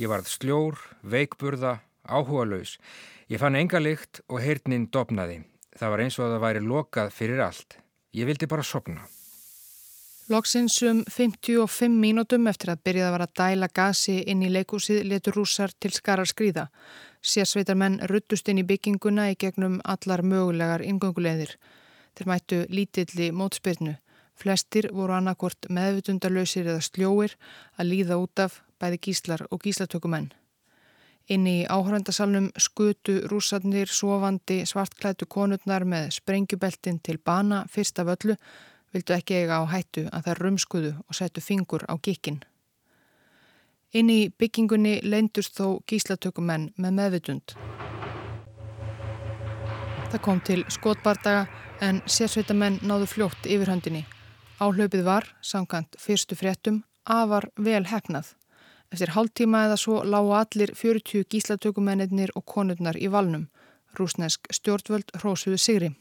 Ég 0.02 0.10
varð 0.10 0.32
sljór, 0.34 0.82
veikburða, 1.06 1.78
áhuga 2.02 2.48
laus. 2.50 2.80
Ég 3.26 3.42
fann 3.42 3.56
enga 3.58 3.80
lykt 3.82 4.20
og 4.30 4.38
heyrnin 4.38 4.86
dopnaði. 4.94 5.40
Það 5.76 5.92
var 5.92 6.02
eins 6.04 6.18
og 6.20 6.28
að 6.28 6.34
það 6.36 6.44
væri 6.44 6.60
lokað 6.62 7.08
fyrir 7.12 7.40
allt. 7.42 7.78
Ég 8.14 8.28
vildi 8.30 8.48
bara 8.48 8.64
sopna. 8.64 9.08
Loksinsum 10.30 11.04
55 11.10 11.98
mínútum 12.02 12.46
eftir 12.50 12.72
að 12.74 12.84
byrjaði 12.86 13.08
að 13.08 13.16
vara 13.16 13.28
að 13.30 13.34
dæla 13.42 13.70
gasi 13.74 14.20
inn 14.30 14.46
í 14.46 14.52
leikúsið 14.54 15.04
letur 15.10 15.40
rúsar 15.40 15.74
til 15.74 15.92
skarar 15.94 16.30
skrýða. 16.30 16.68
Sérsveitarmenn 17.26 18.00
ruttust 18.10 18.50
inn 18.50 18.62
í 18.62 18.68
bygginguna 18.70 19.28
í 19.34 19.40
gegnum 19.42 19.82
allar 19.84 20.22
mögulegar 20.22 20.86
ingöngulegðir. 20.86 21.58
Þeir 22.14 22.30
mættu 22.30 22.64
lítilli 22.70 23.34
mótspyrnu. 23.34 23.98
Flestir 24.38 24.92
voru 24.94 25.18
annarkort 25.18 25.66
meðvitundarlausir 25.70 26.70
eða 26.70 26.86
sljóir 26.86 27.38
að 27.78 27.90
líða 27.90 28.22
út 28.22 28.46
af 28.46 28.62
bæði 28.78 29.02
gíslar 29.10 29.48
og 29.50 29.66
gíslatökumenn. 29.66 30.34
Inn 31.26 31.48
í 31.50 31.64
áhrandasalnum 31.66 32.52
skutu 32.62 33.16
rúsarnir 33.32 33.90
sofandi 33.90 34.60
svartklætu 34.70 35.26
konurnar 35.26 35.86
með 35.90 36.12
sprengjubeltin 36.20 37.00
til 37.02 37.18
bana 37.18 37.64
fyrsta 37.72 38.06
völlu, 38.06 38.36
vildu 38.94 39.16
ekki 39.16 39.40
eiga 39.42 39.58
á 39.58 39.64
hættu 39.66 40.06
að 40.14 40.28
það 40.28 40.42
rumskuðu 40.44 40.92
og 41.02 41.18
settu 41.18 41.42
fingur 41.42 41.88
á 41.90 41.98
gikkin. 41.98 42.44
Inn 43.96 44.12
í 44.12 44.30
byggingunni 44.30 45.00
leindust 45.02 45.58
þó 45.58 45.82
gíslatökumenn 45.90 46.70
með 46.78 46.98
meðvitund. 47.00 47.56
Það 50.12 50.22
kom 50.22 50.40
til 50.46 50.62
skotbardaga 50.70 51.48
en 51.82 52.04
sérsveitamenn 52.06 52.82
náðu 52.86 53.10
fljótt 53.10 53.50
yfirhöndinni. 53.50 54.06
Áhlaupið 54.62 55.04
var, 55.04 55.26
samkant 55.42 55.98
fyrstu 56.00 56.38
fréttum, 56.38 56.84
afar 57.04 57.50
vel 57.58 57.84
hefnað. 57.90 58.36
Eftir 58.94 59.12
hálftíma 59.16 59.66
eða 59.68 59.78
svo 59.82 60.02
lágu 60.04 60.34
allir 60.38 60.72
40 60.76 61.26
gíslatökumennir 61.32 62.34
og 62.36 62.46
konurnar 62.46 62.98
í 62.98 63.10
valnum. 63.12 63.48
Rúsnesk 63.98 64.48
stjórnvöld 64.52 65.16
hrósuðu 65.20 65.58
sigri. 65.58 65.92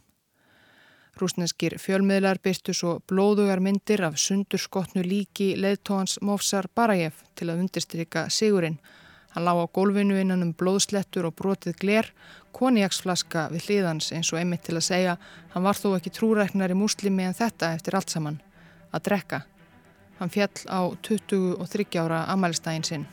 Rúsneskir 1.14 1.76
fjölmiðlar 1.78 2.40
byrtu 2.42 2.74
svo 2.74 2.96
blóðugar 3.06 3.60
myndir 3.62 4.02
af 4.02 4.18
sundurskotnu 4.18 5.04
líki 5.06 5.52
leðtóhans 5.54 6.18
Mófsar 6.26 6.66
Barajev 6.74 7.20
til 7.38 7.52
að 7.52 7.62
undirstryka 7.62 8.26
sigurinn. 8.34 8.80
Hann 9.34 9.46
lág 9.46 9.62
á 9.62 9.66
gólfinu 9.66 10.18
innan 10.18 10.42
um 10.42 10.52
blóðslettur 10.54 11.26
og 11.26 11.36
brotið 11.38 11.78
gler, 11.78 12.10
koniaksflaska 12.54 13.48
við 13.54 13.68
hliðans 13.68 14.10
eins 14.14 14.32
og 14.34 14.40
einmitt 14.42 14.66
til 14.66 14.76
að 14.78 14.86
segja 14.90 15.16
hann 15.54 15.66
var 15.66 15.78
þó 15.78 15.96
ekki 15.96 16.14
trúræknari 16.18 16.74
muslimi 16.78 17.26
en 17.26 17.34
þetta 17.38 17.72
eftir 17.78 17.98
allt 17.98 18.14
saman. 18.14 18.40
Að 18.94 19.06
drekka. 19.08 19.42
Hann 20.18 20.30
fjall 20.30 20.64
á 20.70 20.80
23 21.02 21.98
ára 21.98 22.24
amælstægin 22.32 22.84
sinn. 22.84 23.06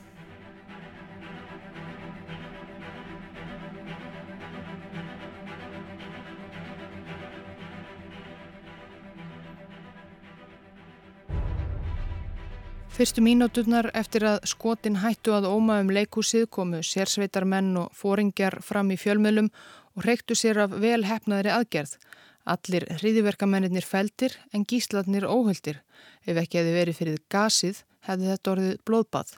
Fyrstu 12.91 13.21
mínúturnar 13.25 13.87
eftir 13.97 14.21
að 14.29 14.43
skotin 14.51 14.99
hættu 15.01 15.31
að 15.33 15.47
óma 15.49 15.79
um 15.81 15.87
leikúsið 15.89 16.43
komu 16.53 16.83
sérsveitarmenn 16.85 17.71
og 17.81 17.95
fóringjar 17.97 18.59
fram 18.61 18.91
í 18.93 18.97
fjölmjölum 18.99 19.47
og 19.95 20.03
reyktu 20.05 20.35
sér 20.37 20.59
af 20.67 20.75
velhefnaðri 20.83 21.49
aðgerð. 21.55 21.95
Allir 22.45 22.87
hriðiverkamennir 22.97 23.85
feldir 23.85 24.35
en 24.53 24.65
gísladnir 24.65 25.27
óhöldir. 25.29 25.81
Ef 26.25 26.37
ekki 26.41 26.61
hefði 26.61 26.75
verið 26.79 26.97
fyrir 26.97 27.23
gasið 27.29 27.83
hefði 28.07 28.31
þetta 28.31 28.51
orðið 28.51 28.77
blóðbað. 28.87 29.33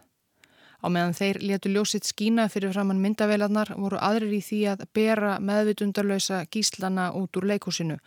Á 0.84 0.88
meðan 0.92 1.16
þeir 1.16 1.40
letu 1.48 1.72
ljósitt 1.72 2.08
skína 2.08 2.50
fyrir 2.52 2.74
framann 2.76 3.00
myndavelarnar 3.04 3.72
voru 3.80 4.00
aðrir 4.04 4.36
í 4.36 4.42
því 4.44 4.60
að 4.74 4.86
bera 4.96 5.38
meðvitundarlösa 5.40 6.44
gíslana 6.52 7.12
út 7.16 7.40
úr 7.40 7.48
leikúsinu. 7.54 8.00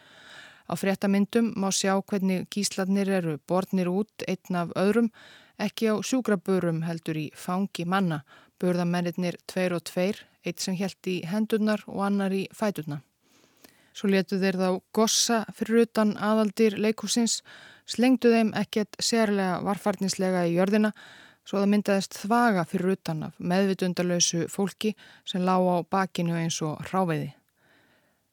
Á 0.68 0.74
fréttamyndum 0.76 1.52
má 1.56 1.70
sjá 1.72 1.94
hvernig 2.02 2.48
gísladnir 2.52 3.09
eru 3.09 3.38
borðnir 3.48 3.88
út 3.88 4.26
einn 4.28 4.61
af 4.61 4.74
öðrum, 4.76 5.12
ekki 5.56 5.88
á 5.88 5.94
sjúkrabörum 6.04 6.82
heldur 6.85 7.16
í 7.16 7.26
fangi 7.32 7.87
manna, 7.88 8.24
börðamennir 8.61 9.38
tveir 9.48 9.76
og 9.76 9.87
tveir, 9.88 10.24
eitt 10.44 10.61
sem 10.61 10.76
held 10.76 11.09
í 11.09 11.20
hendurnar 11.24 11.85
og 11.87 12.02
annar 12.09 12.35
í 12.35 12.44
fæturna. 12.52 13.00
Svo 13.96 14.11
letu 14.12 14.37
þeir 14.37 14.59
þá 14.61 14.68
gossa 14.92 15.38
fyrir 15.56 15.87
utan 15.87 16.11
aðaldir 16.20 16.74
leikúsins, 16.76 17.38
slengdu 17.88 18.28
þeim 18.35 18.50
ekkert 18.59 18.98
sérlega 19.00 19.62
varfarnislega 19.64 20.42
í 20.50 20.59
jörðina, 20.59 20.90
svo 21.46 21.62
það 21.62 21.72
myndaðist 21.72 22.18
þvaga 22.20 22.66
fyrir 22.68 22.92
utan 22.96 23.22
af 23.30 23.38
meðvitundalösu 23.40 24.50
fólki 24.52 24.92
sem 25.24 25.46
lág 25.46 25.64
á 25.64 25.76
bakinu 25.88 26.37
eins 26.37 26.59
og 26.66 26.82
ráfiði. 26.90 27.30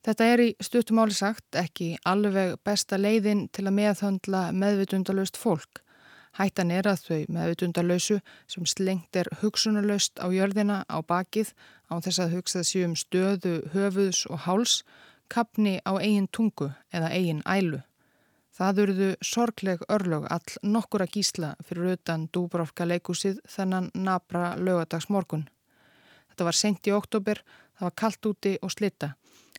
Þetta 0.04 0.26
er 0.34 0.42
í 0.44 0.50
stuttumáli 0.60 1.16
sagt 1.16 1.56
ekki 1.56 1.94
alveg 2.04 2.58
besta 2.66 2.98
leiðin 3.00 3.46
til 3.48 3.64
að 3.64 3.76
meðhöndla 3.78 4.42
meðvitundalöst 4.52 5.40
fólk. 5.40 5.80
Hættan 6.36 6.74
er 6.74 6.90
að 6.90 7.06
þau 7.06 7.20
meðvitundalösu 7.32 8.18
sem 8.50 8.66
slengt 8.68 9.16
er 9.16 9.30
hugsunarlaust 9.40 10.20
á 10.20 10.28
jörðina 10.28 10.82
á 10.92 11.00
bakið 11.00 11.54
á 11.88 12.04
þess 12.04 12.20
að 12.20 12.36
hugsað 12.36 12.68
sér 12.68 12.88
um 12.90 12.98
stöðu, 13.00 13.54
höfuðs 13.72 14.26
og 14.28 14.44
háls, 14.44 14.82
kapni 15.28 15.78
á 15.84 15.92
eigin 15.98 16.28
tungu 16.28 16.70
eða 16.92 17.10
eigin 17.12 17.42
ælu. 17.46 17.80
Það 18.54 18.80
urðu 18.84 19.08
sorgleg 19.18 19.80
örlög 19.90 20.28
all 20.30 20.58
nokkur 20.62 21.02
að 21.02 21.16
gísla 21.16 21.54
fyrir 21.66 21.96
utan 21.96 22.28
Dúbrófka 22.30 22.86
leikúsið 22.86 23.40
þennan 23.50 23.90
nabra 23.94 24.54
lögadagsmorgun. 24.56 25.48
Þetta 26.30 26.46
var 26.46 26.58
sent 26.58 26.86
í 26.86 26.94
oktober, 26.94 27.40
það 27.74 27.88
var 27.88 27.96
kallt 28.02 28.28
úti 28.30 28.52
og 28.62 28.70
slitta. 28.70 29.14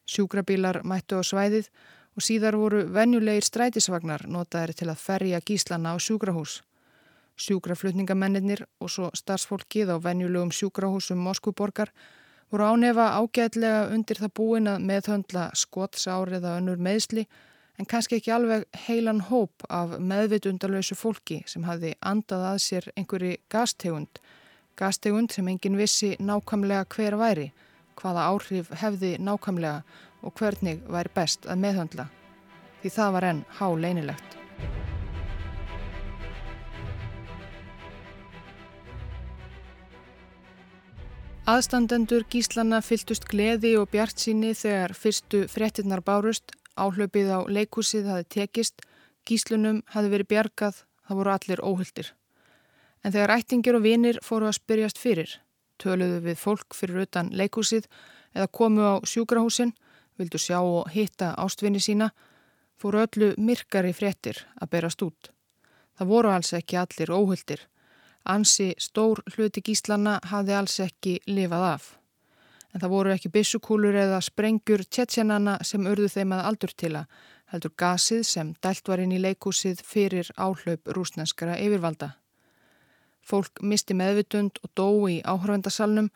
Sjúkrabílar 0.08 0.82
mættu 0.88 1.20
á 1.20 1.24
svæðið 1.28 1.68
og 2.16 2.24
síðar 2.24 2.56
voru 2.56 2.86
venjulegir 2.96 3.44
strætisvagnar 3.44 4.26
notaðir 4.32 4.76
til 4.80 4.88
að 4.92 5.04
ferja 5.04 5.44
gíslana 5.44 5.92
á 5.92 6.00
sjúkrahús. 6.00 6.62
Sjúkraflutningamennir 7.36 8.64
og 8.80 8.92
svo 8.92 9.10
starfsfólkið 9.12 9.92
á 9.92 10.00
venjulegum 10.00 10.56
sjúkrahúsum 10.56 11.20
Moskvuborgar 11.20 11.92
voru 12.56 12.70
ánefa 12.72 13.10
ágætlega 13.20 13.90
undir 13.92 14.20
það 14.22 14.32
búin 14.40 14.70
að 14.72 14.84
meðhöndla 14.88 15.50
skottsárið 15.60 16.46
að 16.48 16.60
önnur 16.62 16.84
meðsli 16.88 17.26
en 17.76 17.88
kannski 17.92 18.16
ekki 18.16 18.32
alveg 18.32 18.64
heilan 18.86 19.20
hóp 19.28 19.66
af 19.68 19.98
meðvitundalösu 20.00 20.96
fólki 20.96 21.42
sem 21.52 21.66
hafði 21.68 21.92
andað 22.00 22.46
að 22.54 22.62
sér 22.64 22.88
einhverji 22.96 23.42
gastegund, 23.52 24.22
gastegund 24.80 25.36
sem 25.36 25.52
engin 25.52 25.76
vissi 25.76 26.14
nákvæmlega 26.16 26.88
hver 26.96 27.20
væri, 27.20 27.50
hvaða 28.00 28.30
áhrif 28.32 28.72
hefði 28.80 29.18
nákvæmlega 29.20 29.84
og 30.24 30.40
hvernig 30.40 30.80
væri 30.88 31.16
best 31.20 31.52
að 31.52 31.60
meðhöndla 31.68 32.08
því 32.80 32.96
það 33.02 33.14
var 33.20 33.32
enn 33.34 33.46
há 33.60 33.68
Aðstandendur 41.46 42.24
gíslana 42.26 42.80
fyltust 42.82 43.28
gleði 43.30 43.76
og 43.78 43.92
bjart 43.94 44.18
síni 44.18 44.56
þegar 44.58 44.96
fyrstu 44.98 45.44
fréttinnar 45.46 46.02
bárust, 46.02 46.56
áhlaupið 46.74 47.28
á 47.30 47.40
leikúsið 47.46 48.08
hafi 48.10 48.26
tekist, 48.34 48.82
gíslunum 49.30 49.84
hafi 49.94 50.10
verið 50.10 50.32
bjargað, 50.32 50.80
það 51.06 51.20
voru 51.20 51.34
allir 51.36 51.62
óhuldir. 51.62 52.10
En 53.06 53.14
þegar 53.14 53.36
ættingir 53.36 53.78
og 53.78 53.86
vinir 53.86 54.18
fóru 54.26 54.50
að 54.50 54.58
spyrjast 54.58 54.98
fyrir, 54.98 55.36
töluðu 55.78 56.24
við 56.26 56.42
fólk 56.42 56.74
fyrir 56.74 57.06
utan 57.06 57.30
leikúsið 57.30 57.86
eða 58.34 58.50
komu 58.50 58.82
á 58.82 58.94
sjúkrahúsin, 59.06 59.76
vildu 60.18 60.42
sjá 60.42 60.58
og 60.66 60.90
hitta 60.98 61.36
ástvinni 61.38 61.78
sína, 61.78 62.10
fóru 62.74 63.06
öllu 63.06 63.36
myrkari 63.38 63.94
fréttir 63.94 64.42
að 64.58 64.74
berast 64.74 65.06
út. 65.06 65.30
Það 65.94 66.10
voru 66.10 66.34
alls 66.34 66.56
ekki 66.58 66.82
allir 66.82 67.14
óhuldir. 67.14 67.68
Ansi 68.26 68.74
stór 68.82 69.22
hluti 69.36 69.62
gíslana 69.62 70.20
hafði 70.32 70.58
alls 70.58 70.80
ekki 70.84 71.20
lifað 71.28 71.68
af. 71.70 71.88
En 72.74 72.82
það 72.82 72.94
voru 72.96 73.14
ekki 73.14 73.32
bissukúlur 73.32 73.96
eða 73.96 74.20
sprengjur 74.26 74.84
tjetsjanana 74.90 75.60
sem 75.64 75.86
urðu 75.88 76.10
þeim 76.12 76.36
að 76.36 76.46
aldur 76.50 76.76
til 76.76 76.94
að 77.00 77.24
heldur 77.54 77.74
gasið 77.78 78.24
sem 78.28 78.54
dælt 78.62 78.88
var 78.90 79.00
inn 79.00 79.14
í 79.16 79.22
leikúsið 79.22 79.84
fyrir 79.86 80.32
áhlaup 80.36 80.90
rúsneskara 80.98 81.60
yfirvalda. 81.62 82.16
Fólk 83.26 83.62
misti 83.62 83.94
meðvitund 83.98 84.60
og 84.64 84.74
dó 84.76 84.90
í 85.10 85.22
áhörvendasalnum 85.24 86.10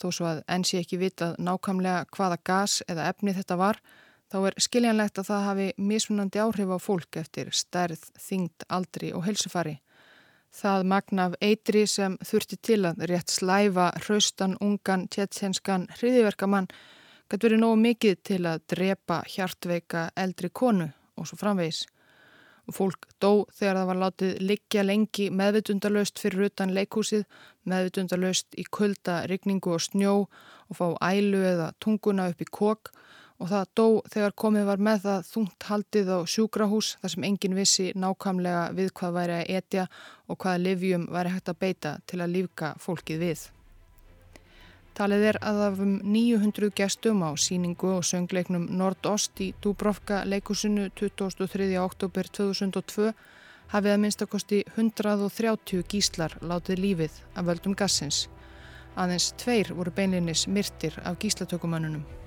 Þó 0.00 0.08
svo 0.10 0.26
að 0.28 0.40
enn 0.50 0.64
sé 0.66 0.80
ekki 0.82 0.98
vitað 0.98 1.36
nákvæmlega 1.42 2.06
hvaða 2.14 2.38
gas 2.48 2.80
eða 2.90 3.08
efni 3.12 3.34
þetta 3.36 3.58
var, 3.60 3.78
þá 4.30 4.38
er 4.48 4.56
skiljanlegt 4.66 5.20
að 5.20 5.28
það 5.30 5.46
hafi 5.48 5.66
mismunandi 5.78 6.42
áhrif 6.42 6.72
á 6.74 6.78
fólk 6.82 7.18
eftir 7.20 7.52
stærð, 7.54 8.08
þingd, 8.18 8.66
aldri 8.68 9.12
og 9.14 9.26
helsufari. 9.28 9.78
Það 10.54 10.84
magnaf 10.86 11.32
eitri 11.42 11.80
sem 11.90 12.14
þurfti 12.22 12.56
til 12.62 12.84
að 12.86 13.00
rétt 13.10 13.32
slæfa 13.32 13.88
hraustan, 14.04 14.54
ungan, 14.62 15.08
tjettsenskan, 15.10 15.88
hriðiverkamann 15.98 16.68
gæti 17.26 17.48
verið 17.48 17.60
nógu 17.64 17.80
mikið 17.80 18.20
til 18.28 18.38
að 18.46 18.62
drepa 18.70 19.16
hjartveika 19.32 20.04
eldri 20.14 20.52
konu 20.54 20.86
og 21.18 21.26
svo 21.26 21.40
framvegis. 21.40 21.82
Fólk 22.72 23.08
dó 23.20 23.44
þegar 23.52 23.80
það 23.80 23.88
var 23.90 24.00
látið 24.04 24.38
liggja 24.46 24.84
lengi 24.86 25.26
meðvitundalöst 25.34 26.22
fyrir 26.22 26.46
utan 26.46 26.72
leikhúsið, 26.76 27.26
meðvitundalöst 27.68 28.54
í 28.56 28.64
kulda, 28.70 29.24
rigningu 29.28 29.74
og 29.74 29.82
snjó 29.82 30.14
og 30.22 30.78
fá 30.78 30.86
ælu 31.10 31.42
eða 31.44 31.72
tunguna 31.82 32.30
upp 32.30 32.40
í 32.40 32.48
kók 32.48 32.94
og 33.42 33.50
það 33.50 33.72
dó 33.74 33.86
þegar 34.12 34.36
komið 34.42 34.68
var 34.68 34.84
með 34.88 35.00
það 35.06 35.26
þungt 35.30 35.66
haldið 35.68 36.12
á 36.14 36.18
sjúkrahús 36.34 36.92
þar 37.00 37.14
sem 37.14 37.26
engin 37.28 37.58
vissi 37.58 37.90
nákvæmlega 37.98 38.62
við 38.76 38.92
hvað 39.00 39.18
væri 39.18 39.40
að 39.40 39.50
etja 39.58 39.88
og 40.28 40.38
hvaða 40.38 40.62
livjum 40.68 41.08
væri 41.10 41.34
hægt 41.34 41.50
að 41.50 41.60
beita 41.64 41.98
til 42.06 42.22
að 42.22 42.34
lífka 42.36 42.72
fólkið 42.80 43.24
við. 43.26 43.44
Talið 44.94 45.24
er 45.26 45.36
að 45.42 45.60
af 45.66 45.80
um 45.82 45.94
900 46.06 46.70
gestum 46.78 47.24
á 47.26 47.34
síningu 47.34 47.96
og 47.96 48.04
söngleiknum 48.06 48.68
Nordost 48.78 49.40
í 49.42 49.50
Dúbrovka 49.58 50.22
leikusinu 50.22 50.86
23. 50.94 51.66
oktober 51.82 52.30
2002 52.30 53.10
hafið 53.74 53.96
að 53.96 54.02
minnstakosti 54.04 54.62
130 54.76 55.82
gíslar 55.90 56.38
látið 56.40 56.84
lífið 56.86 57.22
af 57.34 57.48
völdum 57.50 57.74
gassins. 57.74 58.28
Aðeins 58.94 59.32
tveir 59.42 59.74
voru 59.74 59.90
beinlinis 59.90 60.46
myrtir 60.46 61.00
af 61.02 61.18
gíslatökumannunum. 61.18 62.23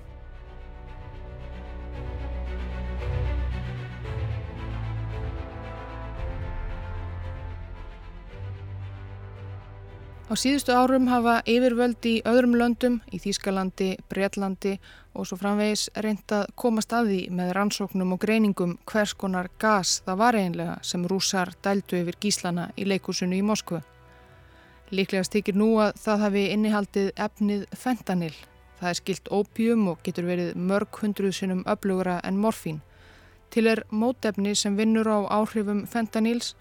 Á 10.28 10.36
síðustu 10.36 10.74
árum 10.76 11.06
hafa 11.08 11.38
yfirvöld 11.48 12.04
í 12.04 12.18
öðrum 12.28 12.52
löndum, 12.60 12.98
í 13.08 13.16
Þýskalandi, 13.16 13.94
Breitlandi 14.12 14.74
og 15.16 15.24
svo 15.24 15.38
framvegis 15.40 15.86
reyndað 16.04 16.50
komast 16.52 16.92
að 16.92 17.06
því 17.08 17.20
með 17.38 17.52
rannsóknum 17.56 18.12
og 18.12 18.20
greiningum 18.20 18.74
hvers 18.90 19.14
konar 19.16 19.48
gas 19.56 20.02
það 20.04 20.18
var 20.20 20.36
einlega 20.36 20.74
sem 20.84 21.06
rúsar 21.08 21.54
dældu 21.64 22.02
yfir 22.02 22.18
gíslana 22.20 22.66
í 22.76 22.84
leikúsinu 22.84 23.38
í 23.38 23.46
Moskvu. 23.50 23.80
Líklega 24.92 25.24
stykir 25.24 25.56
nú 25.56 25.70
að 25.80 25.96
það 26.04 26.20
hafi 26.26 26.42
innihaldið 26.58 27.08
efnið 27.16 27.64
fentanil. 27.72 28.34
Það 28.82 28.90
er 28.90 29.00
skilt 29.00 29.32
ópjum 29.32 29.88
og 29.94 30.02
getur 30.04 30.28
verið 30.28 30.60
mörg 30.60 31.00
hundruð 31.00 31.38
sinnum 31.38 31.64
öflugra 31.64 32.18
en 32.20 32.36
morfín. 32.36 32.82
Til 33.48 33.64
er 33.72 33.86
mótefni 33.88 34.52
sem 34.52 34.76
vinnur 34.76 35.08
á 35.08 35.40
áhrifum 35.40 35.86
fentanils 35.88 36.52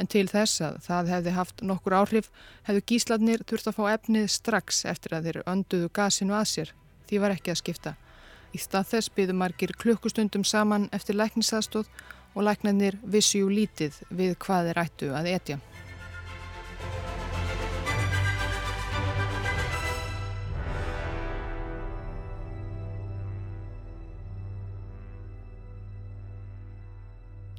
en 0.00 0.08
til 0.10 0.26
þess 0.30 0.62
að 0.64 0.78
það 0.86 1.10
hefði 1.14 1.34
haft 1.36 1.64
nokkur 1.70 1.96
áhrif 2.00 2.30
hefðu 2.68 2.84
gísladnir 2.92 3.44
þurft 3.48 3.70
að 3.70 3.76
fá 3.78 3.82
efnið 3.94 4.28
strax 4.32 4.84
eftir 4.88 5.16
að 5.16 5.28
þeir 5.28 5.40
önduðu 5.52 5.90
gasinu 6.00 6.36
að 6.38 6.46
sér. 6.54 6.72
Því 7.10 7.20
var 7.20 7.34
ekki 7.36 7.52
að 7.52 7.60
skipta. 7.60 7.96
Í 8.50 8.58
stað 8.58 8.88
þess 8.94 9.12
byðu 9.14 9.36
margir 9.38 9.74
klukkustundum 9.78 10.46
saman 10.46 10.88
eftir 10.96 11.18
læknisaðstóð 11.20 11.90
og 12.34 12.46
læknarnir 12.46 12.96
vissu 13.02 13.42
jú 13.42 13.50
lítið 13.50 14.00
við 14.10 14.36
hvað 14.42 14.70
þeir 14.70 14.82
ættu 14.84 15.10
að 15.14 15.30
etja. 15.34 15.58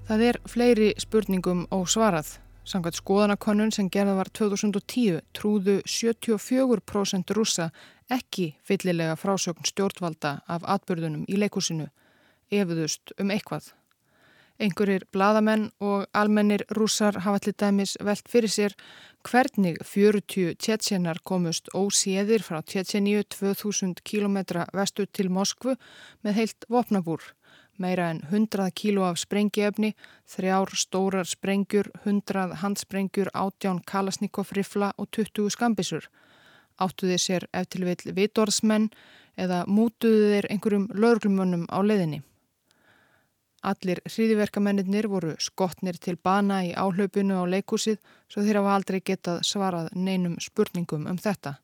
Það 0.08 0.24
er 0.28 0.38
fleiri 0.50 0.88
spurningum 1.00 1.68
ósvarað. 1.72 2.40
Samkvæmt 2.66 2.98
skoðanakonun 3.00 3.74
sem 3.74 3.90
gerða 3.90 4.16
var 4.20 4.30
2010 4.38 5.20
trúðu 5.38 5.80
74% 5.86 7.34
rúsa 7.38 7.70
ekki 8.12 8.52
fyllilega 8.66 9.18
frásögn 9.18 9.66
stjórnvalda 9.66 10.40
af 10.48 10.66
atbyrðunum 10.76 11.26
í 11.30 11.38
leikúsinu, 11.42 11.88
efuðust 12.54 13.14
um 13.22 13.34
eitthvað. 13.34 13.72
Einhverjir 14.62 15.08
bladamenn 15.14 15.72
og 15.82 16.06
almennir 16.14 16.62
rúsar 16.78 17.18
hafa 17.26 17.40
allir 17.40 17.56
dæmis 17.58 17.96
velt 18.06 18.28
fyrir 18.30 18.52
sér 18.54 18.76
hvernig 19.26 19.80
40 19.82 20.54
tjetsenar 20.62 21.22
komust 21.26 21.72
óséðir 21.74 22.46
frá 22.46 22.62
Tjetseníu 22.62 23.24
2000 23.26 24.04
km 24.06 24.38
vestu 24.78 25.08
til 25.10 25.32
Moskvu 25.34 25.78
með 26.22 26.38
heilt 26.38 26.70
vopnabúr 26.70 27.26
meira 27.82 28.10
en 28.14 28.22
100 28.30 28.68
kíló 28.78 29.04
af 29.08 29.18
sprengiefni, 29.20 29.96
þrjár 30.30 30.74
stórar 30.78 31.28
sprengjur, 31.28 31.90
100 32.06 32.62
handsprengjur, 32.62 33.32
18 33.34 33.82
kalasnikov 33.92 34.54
rifla 34.58 34.92
og 34.98 35.10
20 35.18 35.50
skambisur. 35.56 36.08
Áttuði 36.82 37.18
sér 37.20 37.48
eftir 37.54 37.86
vil 37.86 38.14
vitorðsmenn 38.18 38.92
eða 39.38 39.64
mútuði 39.68 40.36
þeir 40.36 40.50
einhverjum 40.54 40.88
lögurglumönnum 40.94 41.66
á 41.70 41.80
leðinni. 41.82 42.22
Allir 43.62 44.00
hriðiverkamennir 44.10 45.06
voru 45.10 45.36
skotnir 45.38 46.00
til 46.02 46.16
bana 46.18 46.64
í 46.66 46.72
áhlaupinu 46.74 47.38
á 47.38 47.46
leikúsið 47.46 48.00
svo 48.28 48.42
þeir 48.42 48.62
hafa 48.62 48.78
aldrei 48.78 49.02
getað 49.06 49.44
svarað 49.46 49.92
neinum 49.94 50.40
spurningum 50.42 51.06
um 51.12 51.20
þetta 51.22 51.60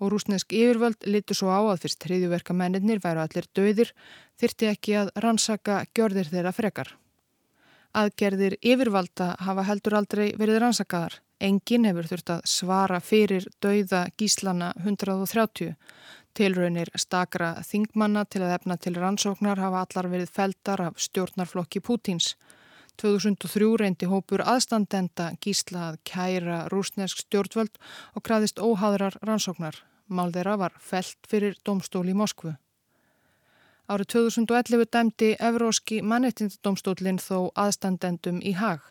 og 0.00 0.12
rúsnesk 0.12 0.52
yfirvöld 0.52 1.06
litur 1.08 1.38
svo 1.38 1.50
á 1.52 1.60
að 1.64 1.86
fyrst 1.86 2.06
hriðjuverka 2.06 2.56
mennir 2.56 3.00
væru 3.04 3.22
allir 3.24 3.48
döðir 3.56 3.92
þyrti 4.40 4.70
ekki 4.72 4.96
að 5.00 5.12
rannsaka 5.24 5.84
gjörðir 5.96 6.30
þeirra 6.32 6.52
frekar. 6.52 6.90
Aðgerðir 7.96 8.58
yfirvalda 8.60 9.34
hafa 9.40 9.64
heldur 9.64 9.96
aldrei 9.96 10.26
verið 10.36 10.60
rannsakaðar. 10.60 11.20
Engin 11.40 11.86
hefur 11.88 12.08
þurft 12.10 12.32
að 12.34 12.44
svara 12.48 12.98
fyrir 13.00 13.46
dauða 13.64 14.06
gíslana 14.20 14.72
130. 14.82 15.72
Tilraunir 16.36 16.90
stakra 17.00 17.54
þingmanna 17.64 18.26
til 18.28 18.42
að 18.44 18.54
efna 18.58 18.76
til 18.76 18.94
rannsóknar 19.00 19.60
hafa 19.60 19.86
allar 19.86 20.10
verið 20.12 20.32
feldar 20.32 20.82
af 20.90 21.00
stjórnarflokki 21.00 21.80
Pútins. 21.80 22.34
2003 23.00 23.68
reyndi 23.80 24.08
hópur 24.10 24.42
aðstandenda 24.42 25.32
gísla 25.40 25.90
að 25.90 25.98
kæra 26.08 26.58
rúsnesk 26.72 27.20
stjórnvöld 27.24 27.76
og 28.14 28.24
kraðist 28.26 28.60
óháðrar 28.60 29.18
rannsóknar. 29.22 29.82
Mál 30.08 30.30
þeirra 30.32 30.56
var 30.60 30.78
felt 30.80 31.18
fyrir 31.28 31.58
domstóli 31.66 32.14
í 32.14 32.18
Moskvu. 32.18 32.54
Árið 33.86 34.08
2011 34.16 34.88
dæmdi 34.90 35.28
Evróski 35.38 36.00
mannrettindadómstólinn 36.02 37.20
þó 37.22 37.52
aðstandendum 37.54 38.40
í 38.42 38.56
hag. 38.58 38.82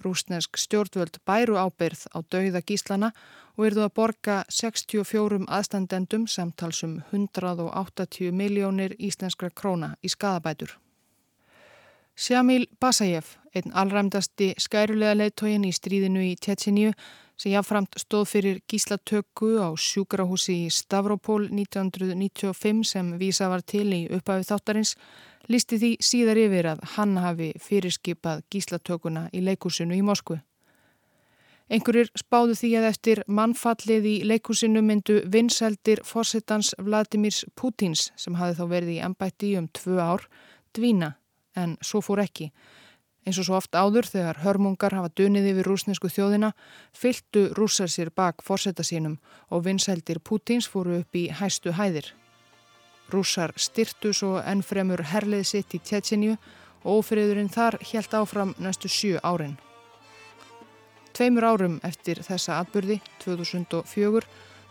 Rúsnesk 0.00 0.56
stjórnvöld 0.56 1.18
bæru 1.28 1.58
ábyrð 1.60 2.06
á 2.16 2.18
dauða 2.24 2.62
gíslana 2.64 3.12
og 3.58 3.66
erðu 3.68 3.84
að 3.84 3.94
borga 4.00 4.40
64 4.48 5.44
aðstandendum 5.52 6.28
samtalsum 6.30 7.00
180 7.12 8.32
miljónir 8.32 8.96
íslenskra 8.96 9.50
króna 9.50 9.96
í 10.00 10.08
skadabætur. 10.08 10.78
Sjamil 12.18 12.66
Basajev, 12.80 13.36
einn 13.54 13.70
allræmdasti 13.78 14.48
skærulega 14.58 15.14
leittógin 15.14 15.62
í 15.62 15.68
stríðinu 15.70 16.24
í 16.26 16.32
Tjetsinju, 16.34 16.90
sem 17.38 17.52
jáframt 17.52 17.94
stóð 18.02 18.24
fyrir 18.26 18.56
gíslatöku 18.66 19.52
á 19.62 19.70
sjúkrahúsi 19.78 20.56
í 20.64 20.72
Stavropol 20.74 21.44
1995 21.46 22.88
sem 22.90 23.12
vísa 23.20 23.46
var 23.52 23.62
til 23.62 23.84
í 23.94 24.00
upphafi 24.16 24.48
þáttarins, 24.48 24.96
listi 25.46 25.78
því 25.78 25.90
síðar 26.08 26.40
yfir 26.42 26.68
að 26.72 26.82
hann 26.96 27.14
hafi 27.22 27.52
fyrirskipað 27.62 28.42
gíslatökuna 28.50 29.28
í 29.30 29.44
leikúsinu 29.46 29.94
í 29.94 30.02
Moskvu. 30.02 30.40
Einhverjir 31.70 32.10
spáðu 32.18 32.58
því 32.58 32.72
að 32.80 32.88
eftir 32.90 33.22
mannfallið 33.30 34.10
í 34.10 34.16
leikúsinu 34.26 34.82
myndu 34.82 35.20
vinseldir 35.30 36.02
fórsetans 36.02 36.74
Vladimirs 36.82 37.44
Putins 37.54 38.08
sem 38.18 38.42
hafi 38.42 38.58
þá 38.58 38.66
verið 38.74 38.92
í 38.96 39.00
ennbætti 39.06 39.54
um 39.62 39.70
tvö 39.70 40.02
ár 40.02 40.28
dvína 40.74 41.14
en 41.58 41.74
svo 41.82 42.00
fór 42.04 42.22
ekki. 42.22 42.52
Eins 43.26 43.38
og 43.42 43.44
svo 43.44 43.58
oft 43.58 43.74
áður 43.76 44.06
þegar 44.08 44.38
hörmungar 44.44 44.94
hafa 44.96 45.10
dunið 45.18 45.50
yfir 45.50 45.66
rúsnesku 45.68 46.08
þjóðina, 46.08 46.54
fylgtu 46.96 47.48
rússar 47.58 47.90
sér 47.92 48.08
bak 48.14 48.40
fórseta 48.46 48.86
sínum 48.86 49.18
og 49.52 49.66
vinsældir 49.66 50.22
Pútins 50.24 50.70
fóru 50.70 51.02
upp 51.02 51.18
í 51.18 51.26
hæstu 51.28 51.74
hæðir. 51.76 52.14
Rússar 53.12 53.52
styrtu 53.56 54.14
svo 54.16 54.38
ennfremur 54.40 55.02
herlið 55.12 55.44
sitt 55.50 55.76
í 55.76 55.80
Tjetsinju 55.80 56.38
og 56.84 57.02
ofriðurinn 57.02 57.52
þar 57.52 57.78
helt 57.92 58.14
áfram 58.14 58.54
næstu 58.56 58.88
sjö 58.88 59.20
árin. 59.20 59.58
Tveimur 61.12 61.44
árum 61.44 61.80
eftir 61.82 62.20
þessa 62.22 62.60
atbyrði, 62.62 63.00
2004, 63.24 64.24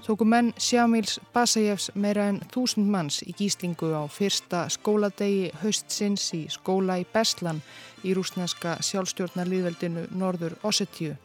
tóku 0.06 0.26
menn 0.26 0.54
Sjámils 0.58 1.20
Basajevs 1.34 1.92
meira 1.96 2.28
en 2.30 2.40
þúsund 2.54 2.90
manns 2.92 3.22
í 3.26 3.34
gíslingu 3.38 3.90
á 3.96 4.04
fyrsta 4.08 4.68
skóladegi 4.70 5.52
haustsins 5.62 6.30
í 6.38 6.46
skóla 6.54 7.00
í 7.02 7.06
Beslan 7.14 7.62
í 8.04 8.14
rúsneska 8.14 8.78
sjálfstjórnarliðveldinu 8.88 10.08
Norður 10.12 10.58
Ossetíu, 10.64 11.16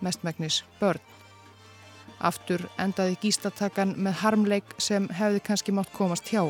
mestmægnis 0.00 0.62
börn. 0.80 1.02
Aftur 2.22 2.68
endaði 2.78 3.18
gíslatakan 3.22 3.96
með 3.98 4.20
harmleik 4.22 4.76
sem 4.78 5.08
hefði 5.10 5.42
kannski 5.48 5.74
mátt 5.74 5.92
komast 5.92 6.30
hjá. 6.30 6.46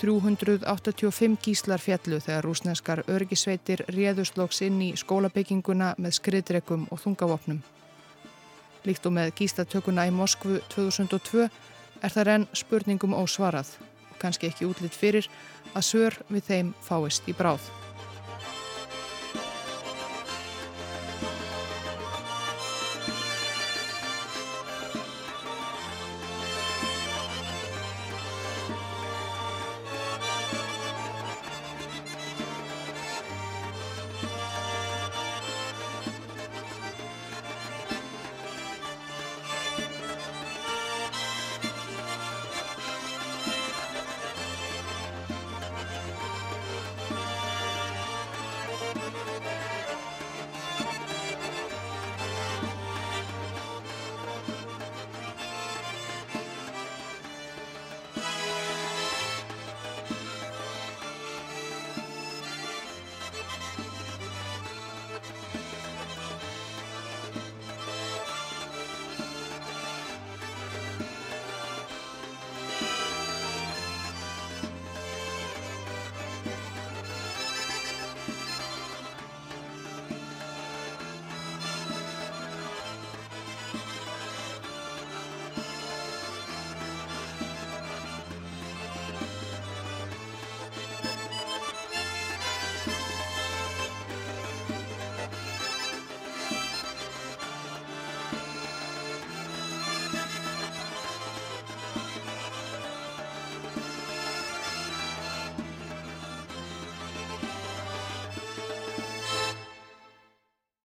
385 0.00 1.36
gíslar 1.44 1.80
fjallu 1.80 2.20
þegar 2.20 2.44
rúsneskar 2.44 3.04
örgisveitir 3.08 3.84
réðuslóks 3.88 4.62
inn 4.68 4.80
í 4.84 4.94
skólabygginguna 4.96 5.94
með 5.98 6.16
skriðdregum 6.20 6.88
og 6.90 7.02
þungavopnum. 7.04 7.60
Líkt 8.88 9.06
og 9.06 9.12
með 9.12 9.34
gíslatökuna 9.36 10.06
í 10.08 10.14
Moskvu 10.14 10.60
2002 10.72 11.48
er 12.00 12.14
það 12.14 12.32
enn 12.34 12.48
spurningum 12.56 13.16
ósvarað 13.18 13.74
og 13.82 14.16
kannski 14.22 14.48
ekki 14.48 14.68
útlitt 14.68 14.96
fyrir 14.96 15.28
að 15.74 15.86
sör 15.90 16.16
við 16.32 16.48
þeim 16.48 16.74
fáist 16.86 17.28
í 17.28 17.36
bráð. 17.36 17.68